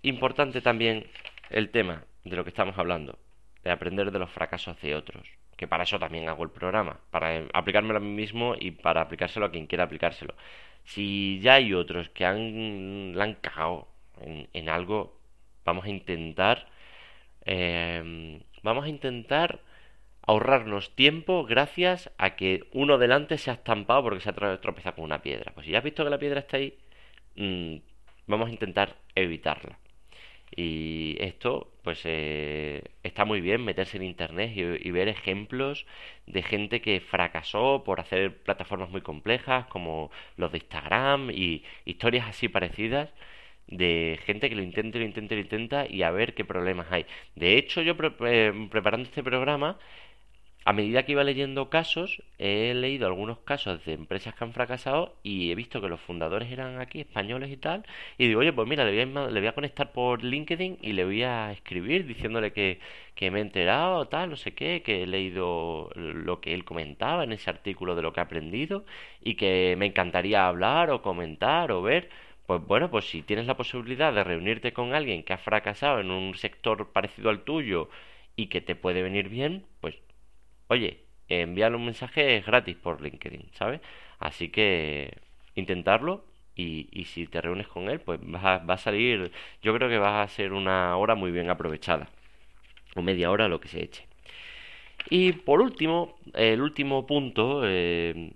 importante 0.02 0.60
también 0.60 1.06
el 1.50 1.70
tema 1.70 2.04
de 2.24 2.36
lo 2.36 2.44
que 2.44 2.50
estamos 2.50 2.78
hablando, 2.78 3.18
de 3.64 3.70
aprender 3.70 4.10
de 4.10 4.18
los 4.18 4.30
fracasos 4.30 4.80
de 4.80 4.94
otros, 4.94 5.26
que 5.56 5.68
para 5.68 5.84
eso 5.84 5.98
también 5.98 6.28
hago 6.28 6.44
el 6.44 6.50
programa, 6.50 7.00
para 7.10 7.44
aplicármelo 7.52 7.98
a 7.98 8.00
mí 8.00 8.10
mismo 8.10 8.54
y 8.58 8.70
para 8.70 9.02
aplicárselo 9.02 9.46
a 9.46 9.50
quien 9.50 9.66
quiera 9.66 9.84
aplicárselo. 9.84 10.34
Si 10.84 11.40
ya 11.42 11.54
hay 11.54 11.74
otros 11.74 12.08
que 12.10 12.24
han, 12.24 13.16
la 13.16 13.24
han 13.24 13.34
cagado 13.34 13.88
en, 14.20 14.68
algo, 14.68 15.19
vamos 15.70 15.84
a 15.84 15.90
intentar, 15.90 16.66
eh, 17.44 18.40
vamos 18.62 18.84
a 18.84 18.88
intentar 18.88 19.60
ahorrarnos 20.26 20.94
tiempo 20.96 21.44
gracias 21.44 22.10
a 22.18 22.36
que 22.36 22.64
uno 22.72 22.98
delante 22.98 23.38
se 23.38 23.50
ha 23.50 23.54
estampado 23.54 24.02
porque 24.04 24.20
se 24.20 24.30
ha 24.30 24.60
tropezado 24.60 24.96
con 24.96 25.04
una 25.04 25.22
piedra. 25.22 25.52
Pues 25.54 25.66
si 25.66 25.72
ya 25.72 25.78
has 25.78 25.84
visto 25.84 26.04
que 26.04 26.10
la 26.10 26.18
piedra 26.18 26.40
está 26.40 26.56
ahí, 26.58 26.74
mm, 27.36 27.76
vamos 28.26 28.48
a 28.48 28.52
intentar 28.52 28.96
evitarla. 29.14 29.78
Y 30.54 31.16
esto, 31.20 31.72
pues 31.84 32.00
eh, 32.04 32.82
está 33.04 33.24
muy 33.24 33.40
bien 33.40 33.64
meterse 33.64 33.96
en 33.96 34.02
internet 34.04 34.52
y, 34.56 34.90
ver 34.90 35.08
ejemplos 35.08 35.86
de 36.26 36.42
gente 36.42 36.80
que 36.80 37.00
fracasó 37.00 37.84
por 37.84 38.00
hacer 38.00 38.42
plataformas 38.42 38.90
muy 38.90 39.00
complejas 39.02 39.66
como 39.66 40.10
los 40.36 40.50
de 40.52 40.58
Instagram 40.58 41.30
y 41.30 41.64
historias 41.84 42.28
así 42.28 42.48
parecidas 42.48 43.10
de 43.70 44.18
gente 44.24 44.48
que 44.48 44.56
lo 44.56 44.62
intenta, 44.62 44.98
lo 44.98 45.04
intenta, 45.04 45.34
lo 45.34 45.40
intenta 45.40 45.86
y 45.88 46.02
a 46.02 46.10
ver 46.10 46.34
qué 46.34 46.44
problemas 46.44 46.86
hay. 46.90 47.06
De 47.36 47.56
hecho, 47.56 47.82
yo 47.82 47.94
eh, 48.26 48.68
preparando 48.70 49.08
este 49.08 49.22
programa 49.22 49.78
a 50.64 50.72
medida 50.74 51.04
que 51.04 51.12
iba 51.12 51.24
leyendo 51.24 51.70
casos, 51.70 52.22
he 52.38 52.74
leído 52.74 53.06
algunos 53.06 53.38
casos 53.38 53.82
de 53.86 53.94
empresas 53.94 54.34
que 54.34 54.44
han 54.44 54.52
fracasado 54.52 55.16
y 55.22 55.50
he 55.50 55.54
visto 55.54 55.80
que 55.80 55.88
los 55.88 56.00
fundadores 56.00 56.52
eran 56.52 56.80
aquí, 56.80 57.00
españoles 57.00 57.50
y 57.50 57.56
tal. 57.56 57.84
Y 58.18 58.28
digo, 58.28 58.40
oye, 58.40 58.52
pues 58.52 58.68
mira, 58.68 58.84
le 58.84 59.04
voy 59.04 59.16
a, 59.16 59.30
le 59.30 59.40
voy 59.40 59.48
a 59.48 59.54
conectar 59.54 59.90
por 59.92 60.22
LinkedIn 60.22 60.78
y 60.82 60.92
le 60.92 61.04
voy 61.04 61.22
a 61.22 61.50
escribir 61.52 62.06
diciéndole 62.06 62.52
que, 62.52 62.78
que 63.14 63.30
me 63.30 63.38
he 63.38 63.42
enterado, 63.42 64.06
tal, 64.08 64.30
no 64.30 64.36
sé 64.36 64.52
qué, 64.54 64.82
que 64.82 65.02
he 65.02 65.06
leído 65.06 65.90
lo 65.94 66.40
que 66.40 66.52
él 66.54 66.64
comentaba 66.64 67.24
en 67.24 67.32
ese 67.32 67.48
artículo 67.50 67.96
de 67.96 68.02
lo 68.02 68.12
que 68.12 68.20
ha 68.20 68.24
aprendido 68.24 68.84
y 69.22 69.34
que 69.36 69.74
me 69.78 69.86
encantaría 69.86 70.46
hablar 70.46 70.90
o 70.90 71.00
comentar 71.02 71.72
o 71.72 71.82
ver. 71.82 72.10
Pues 72.50 72.66
bueno, 72.66 72.90
pues 72.90 73.08
si 73.08 73.22
tienes 73.22 73.46
la 73.46 73.56
posibilidad 73.56 74.12
de 74.12 74.24
reunirte 74.24 74.72
con 74.72 74.92
alguien 74.92 75.22
que 75.22 75.32
ha 75.32 75.38
fracasado 75.38 76.00
en 76.00 76.10
un 76.10 76.34
sector 76.34 76.90
parecido 76.90 77.30
al 77.30 77.44
tuyo 77.44 77.88
y 78.34 78.48
que 78.48 78.60
te 78.60 78.74
puede 78.74 79.02
venir 79.02 79.28
bien, 79.28 79.66
pues 79.80 79.94
oye, 80.66 81.04
enviarle 81.28 81.76
un 81.76 81.84
mensaje 81.84 82.40
gratis 82.40 82.74
por 82.74 83.02
LinkedIn, 83.02 83.50
¿sabes? 83.52 83.80
Así 84.18 84.48
que 84.48 85.16
intentarlo 85.54 86.24
y, 86.56 86.88
y, 86.90 87.04
si 87.04 87.28
te 87.28 87.40
reúnes 87.40 87.68
con 87.68 87.88
él, 87.88 88.00
pues 88.00 88.18
va, 88.20 88.58
va 88.58 88.74
a 88.74 88.78
salir, 88.78 89.30
yo 89.62 89.72
creo 89.72 89.88
que 89.88 89.98
va 89.98 90.20
a 90.20 90.28
ser 90.28 90.52
una 90.52 90.96
hora 90.96 91.14
muy 91.14 91.30
bien 91.30 91.50
aprovechada, 91.50 92.08
o 92.96 93.02
media 93.02 93.30
hora, 93.30 93.46
lo 93.46 93.60
que 93.60 93.68
se 93.68 93.80
eche. 93.80 94.08
Y 95.08 95.34
por 95.34 95.60
último, 95.60 96.18
el 96.34 96.60
último 96.60 97.06
punto, 97.06 97.62
eh, 97.64 98.32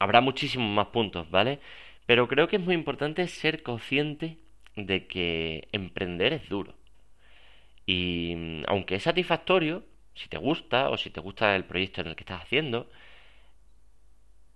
habrá 0.00 0.20
muchísimos 0.20 0.68
más 0.70 0.88
puntos, 0.88 1.30
¿vale? 1.30 1.60
Pero 2.08 2.26
creo 2.26 2.48
que 2.48 2.56
es 2.56 2.62
muy 2.62 2.74
importante 2.74 3.26
ser 3.28 3.62
consciente 3.62 4.38
de 4.76 5.06
que 5.06 5.68
emprender 5.72 6.32
es 6.32 6.48
duro. 6.48 6.74
Y 7.84 8.62
aunque 8.66 8.94
es 8.94 9.02
satisfactorio, 9.02 9.84
si 10.14 10.26
te 10.30 10.38
gusta 10.38 10.88
o 10.88 10.96
si 10.96 11.10
te 11.10 11.20
gusta 11.20 11.54
el 11.54 11.66
proyecto 11.66 12.00
en 12.00 12.06
el 12.06 12.16
que 12.16 12.22
estás 12.22 12.40
haciendo, 12.44 12.88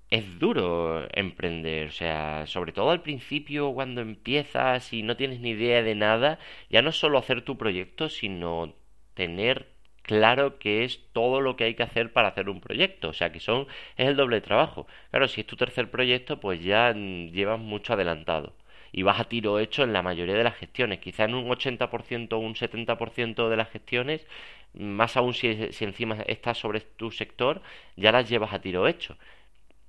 es 0.08 0.38
duro 0.38 1.06
emprender, 1.14 1.88
o 1.88 1.90
sea, 1.92 2.46
sobre 2.46 2.72
todo 2.72 2.90
al 2.90 3.02
principio 3.02 3.74
cuando 3.74 4.00
empiezas 4.00 4.90
y 4.94 5.02
no 5.02 5.18
tienes 5.18 5.40
ni 5.40 5.50
idea 5.50 5.82
de 5.82 5.94
nada, 5.94 6.38
ya 6.70 6.80
no 6.80 6.90
solo 6.90 7.18
hacer 7.18 7.42
tu 7.42 7.58
proyecto, 7.58 8.08
sino 8.08 8.74
tener 9.12 9.71
claro 10.02 10.58
que 10.58 10.84
es 10.84 11.00
todo 11.12 11.40
lo 11.40 11.56
que 11.56 11.64
hay 11.64 11.74
que 11.74 11.82
hacer 11.82 12.12
para 12.12 12.28
hacer 12.28 12.48
un 12.48 12.60
proyecto, 12.60 13.10
o 13.10 13.12
sea, 13.12 13.32
que 13.32 13.40
son 13.40 13.66
es 13.96 14.08
el 14.08 14.16
doble 14.16 14.40
trabajo. 14.40 14.86
Claro, 15.10 15.28
si 15.28 15.40
es 15.42 15.46
tu 15.46 15.56
tercer 15.56 15.90
proyecto, 15.90 16.40
pues 16.40 16.62
ya 16.62 16.92
llevas 16.94 17.58
mucho 17.60 17.94
adelantado 17.94 18.54
y 18.92 19.02
vas 19.02 19.20
a 19.20 19.24
tiro 19.24 19.58
hecho 19.58 19.82
en 19.84 19.92
la 19.92 20.02
mayoría 20.02 20.34
de 20.34 20.44
las 20.44 20.56
gestiones. 20.56 21.00
Quizá 21.00 21.24
en 21.24 21.34
un 21.34 21.50
80% 21.50 22.36
o 22.36 22.38
un 22.40 22.54
70% 22.54 23.48
de 23.48 23.56
las 23.56 23.70
gestiones, 23.70 24.26
más 24.74 25.16
aún 25.16 25.34
si, 25.34 25.72
si 25.72 25.84
encima 25.84 26.16
estás 26.26 26.58
sobre 26.58 26.80
tu 26.80 27.10
sector, 27.10 27.62
ya 27.96 28.12
las 28.12 28.28
llevas 28.28 28.52
a 28.52 28.60
tiro 28.60 28.86
hecho. 28.88 29.16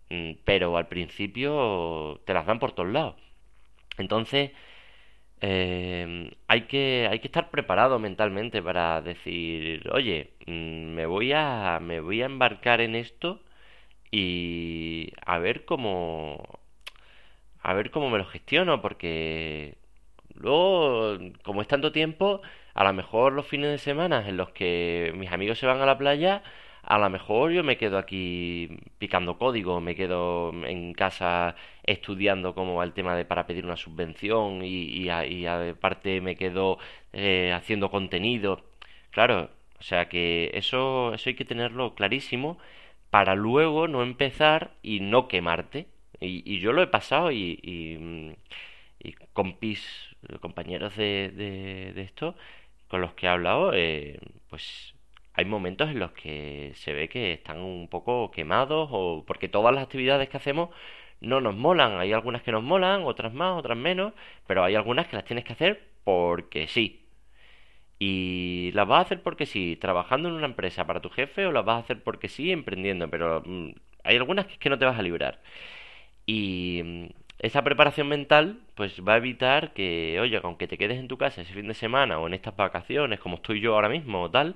Mm, 0.09 0.33
pero 0.45 0.77
al 0.77 0.87
principio 0.87 2.21
te 2.25 2.33
las 2.33 2.45
dan 2.45 2.59
por 2.59 2.73
todos 2.73 2.91
lados. 2.91 3.15
Entonces, 3.97 4.51
eh, 5.45 6.31
hay, 6.47 6.61
que, 6.67 7.07
hay 7.11 7.19
que 7.19 7.27
estar 7.27 7.49
preparado 7.51 7.99
mentalmente 7.99 8.61
para 8.63 9.01
decir, 9.01 9.89
oye, 9.91 10.31
mm, 10.47 10.93
me 10.95 11.05
voy 11.05 11.33
a, 11.33 11.79
me 11.81 11.99
voy 11.99 12.21
a 12.21 12.27
embarcar 12.27 12.79
en 12.79 12.95
esto 12.95 13.41
y 14.11 15.11
a 15.25 15.39
ver 15.39 15.65
cómo, 15.65 16.59
a 17.61 17.73
ver 17.73 17.91
cómo 17.91 18.09
me 18.09 18.19
lo 18.19 18.25
gestiono, 18.25 18.81
porque 18.81 19.77
luego, 20.35 21.17
como 21.43 21.61
es 21.61 21.67
tanto 21.67 21.91
tiempo, 21.91 22.41
a 22.73 22.83
lo 22.85 22.93
mejor 22.93 23.33
los 23.33 23.47
fines 23.47 23.71
de 23.71 23.77
semana 23.79 24.27
en 24.29 24.37
los 24.37 24.51
que 24.51 25.13
mis 25.17 25.31
amigos 25.31 25.59
se 25.59 25.65
van 25.67 25.81
a 25.81 25.85
la 25.85 25.97
playa, 25.97 26.43
a 26.83 26.97
lo 26.99 27.09
mejor 27.09 27.51
yo 27.51 27.63
me 27.63 27.77
quedo 27.77 27.97
aquí 27.97 28.69
picando 28.97 29.37
código, 29.37 29.79
me 29.81 29.95
quedo 29.95 30.51
en 30.65 30.93
casa 30.93 31.55
estudiando 31.83 32.53
cómo 32.55 32.75
va 32.75 32.83
el 32.83 32.93
tema 32.93 33.15
de 33.15 33.25
para 33.25 33.47
pedir 33.47 33.65
una 33.65 33.77
subvención 33.77 34.63
y, 34.63 35.07
y, 35.07 35.09
aparte 35.47 36.21
me 36.21 36.35
quedo 36.35 36.77
eh, 37.13 37.51
haciendo 37.53 37.89
contenido. 37.89 38.63
Claro, 39.11 39.49
o 39.79 39.83
sea 39.83 40.09
que 40.09 40.51
eso, 40.53 41.13
eso 41.13 41.29
hay 41.29 41.35
que 41.35 41.45
tenerlo 41.45 41.95
clarísimo 41.95 42.57
para 43.09 43.35
luego 43.35 43.87
no 43.87 44.03
empezar 44.03 44.75
y 44.81 44.99
no 45.01 45.27
quemarte. 45.27 45.87
Y, 46.19 46.59
yo 46.59 46.73
lo 46.73 46.81
he 46.83 46.87
pasado 46.87 47.31
y, 47.31 47.59
y, 47.63 49.13
compis, 49.33 50.15
compañeros 50.41 50.95
de, 50.95 51.31
de, 51.95 52.01
esto 52.01 52.35
con 52.87 53.01
los 53.01 53.13
que 53.13 53.25
he 53.25 53.29
hablado, 53.29 53.71
eh, 53.73 54.19
pues 54.49 54.92
hay 55.33 55.45
momentos 55.45 55.89
en 55.89 55.99
los 55.99 56.11
que 56.11 56.71
se 56.75 56.93
ve 56.93 57.09
que 57.09 57.33
están 57.33 57.59
un 57.61 57.87
poco 57.89 58.31
quemados 58.31 58.89
o 58.91 59.23
porque 59.25 59.49
todas 59.49 59.73
las 59.73 59.83
actividades 59.85 60.29
que 60.29 60.37
hacemos 60.37 60.69
no 61.21 61.41
nos 61.41 61.55
molan. 61.55 61.99
Hay 61.99 62.13
algunas 62.13 62.43
que 62.43 62.51
nos 62.51 62.63
molan, 62.63 63.03
otras 63.03 63.33
más, 63.33 63.57
otras 63.57 63.77
menos, 63.77 64.13
pero 64.47 64.63
hay 64.63 64.75
algunas 64.75 65.07
que 65.07 65.15
las 65.15 65.25
tienes 65.25 65.45
que 65.45 65.53
hacer 65.53 65.87
porque 66.03 66.67
sí. 66.67 67.05
Y 67.99 68.71
las 68.73 68.87
vas 68.87 68.99
a 68.99 69.01
hacer 69.03 69.21
porque 69.23 69.45
sí, 69.45 69.77
trabajando 69.79 70.29
en 70.29 70.35
una 70.35 70.45
empresa 70.45 70.85
para 70.85 71.01
tu 71.01 71.09
jefe 71.09 71.45
o 71.45 71.51
las 71.51 71.65
vas 71.65 71.77
a 71.77 71.79
hacer 71.79 72.03
porque 72.03 72.27
sí, 72.29 72.51
emprendiendo, 72.51 73.09
pero 73.09 73.41
mm, 73.45 73.71
hay 74.03 74.17
algunas 74.17 74.45
que 74.47 74.53
es 74.53 74.59
que 74.59 74.69
no 74.69 74.77
te 74.79 74.85
vas 74.85 74.99
a 74.99 75.01
librar. 75.01 75.41
Y 76.25 76.81
mm, 76.83 77.05
esa 77.39 77.63
preparación 77.63 78.07
mental 78.07 78.59
pues 78.75 79.01
va 79.07 79.13
a 79.15 79.17
evitar 79.17 79.73
que, 79.73 80.19
oye, 80.21 80.39
aunque 80.43 80.67
te 80.67 80.77
quedes 80.77 80.99
en 80.99 81.07
tu 81.07 81.17
casa 81.17 81.41
ese 81.41 81.53
fin 81.53 81.67
de 81.67 81.73
semana 81.73 82.19
o 82.19 82.27
en 82.27 82.33
estas 82.33 82.55
vacaciones, 82.55 83.19
como 83.19 83.37
estoy 83.37 83.59
yo 83.61 83.75
ahora 83.75 83.89
mismo 83.89 84.23
o 84.23 84.31
tal, 84.31 84.55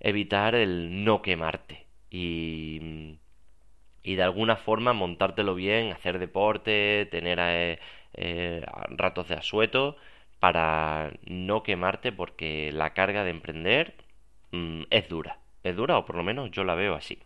evitar 0.00 0.54
el 0.54 1.04
no 1.04 1.22
quemarte. 1.22 1.86
Y, 2.10 3.18
y 4.02 4.14
de 4.14 4.22
alguna 4.22 4.56
forma 4.56 4.92
montártelo 4.92 5.54
bien, 5.54 5.92
hacer 5.92 6.18
deporte, 6.18 7.08
tener 7.10 7.38
eh, 7.40 7.78
eh, 8.14 8.64
ratos 8.90 9.28
de 9.28 9.34
asueto 9.34 9.96
para 10.38 11.12
no 11.24 11.62
quemarte 11.62 12.12
porque 12.12 12.70
la 12.72 12.94
carga 12.94 13.24
de 13.24 13.30
emprender 13.30 13.94
mm, 14.52 14.82
es 14.90 15.08
dura. 15.08 15.38
Es 15.64 15.76
dura 15.76 15.98
o 15.98 16.06
por 16.06 16.16
lo 16.16 16.22
menos 16.22 16.50
yo 16.52 16.64
la 16.64 16.74
veo 16.74 16.94
así. 16.94 17.18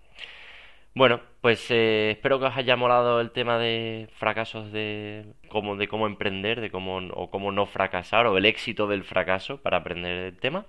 Bueno, 0.95 1.21
pues 1.41 1.71
eh, 1.71 2.11
espero 2.13 2.41
que 2.41 2.47
os 2.47 2.57
haya 2.57 2.77
molado 2.77 3.21
el 3.21 3.31
tema 3.31 3.59
de 3.59 4.09
fracasos 4.15 4.73
de 4.73 5.25
cómo, 5.49 5.77
de 5.77 5.87
cómo 5.87 6.07
emprender, 6.07 6.61
de 6.61 6.71
cómo 6.71 6.97
o 7.15 7.31
cómo 7.31 7.53
no 7.53 7.67
fracasar, 7.67 8.27
o 8.27 8.37
el 8.39 8.45
éxito 8.47 8.89
del 8.89 9.05
fracaso 9.05 9.63
para 9.63 9.79
aprender 9.79 10.19
el 10.19 10.39
tema. 10.39 10.67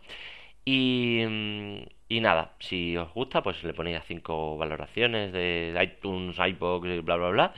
Y, 0.65 1.24
mm, 1.28 1.84
y 2.10 2.19
nada, 2.19 2.54
si 2.60 2.97
os 2.97 3.13
gusta, 3.13 3.41
pues 3.41 3.63
le 3.63 3.74
ponéis 3.74 3.97
a 3.97 4.02
5 4.02 4.58
valoraciones 4.58 5.32
de 5.32 5.78
iTunes, 5.82 6.38
iBox, 6.38 7.04
bla 7.04 7.15
bla 7.15 7.30
bla. 7.30 7.54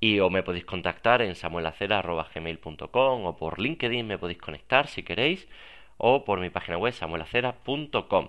Y 0.00 0.20
o 0.20 0.30
me 0.30 0.42
podéis 0.42 0.64
contactar 0.64 1.22
en 1.22 1.34
samuelacera.gmail.com 1.34 3.24
o 3.24 3.36
por 3.36 3.58
LinkedIn 3.58 4.06
me 4.06 4.18
podéis 4.18 4.38
conectar 4.38 4.88
si 4.88 5.02
queréis 5.02 5.48
o 5.96 6.24
por 6.24 6.40
mi 6.40 6.50
página 6.50 6.78
web 6.78 6.92
samuelacera.com. 6.92 8.28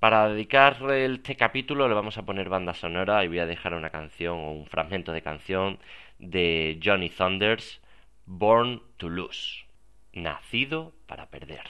Para 0.00 0.28
dedicar 0.28 0.78
este 0.90 1.36
capítulo 1.36 1.86
le 1.88 1.94
vamos 1.94 2.18
a 2.18 2.24
poner 2.24 2.48
banda 2.48 2.74
sonora 2.74 3.24
y 3.24 3.28
voy 3.28 3.38
a 3.38 3.46
dejar 3.46 3.74
una 3.74 3.90
canción 3.90 4.36
o 4.36 4.50
un 4.50 4.66
fragmento 4.66 5.12
de 5.12 5.22
canción 5.22 5.78
de 6.18 6.80
Johnny 6.82 7.08
Thunders, 7.08 7.80
Born 8.26 8.82
to 8.96 9.08
Lose, 9.08 9.64
nacido 10.12 10.92
para 11.06 11.26
perder. 11.26 11.62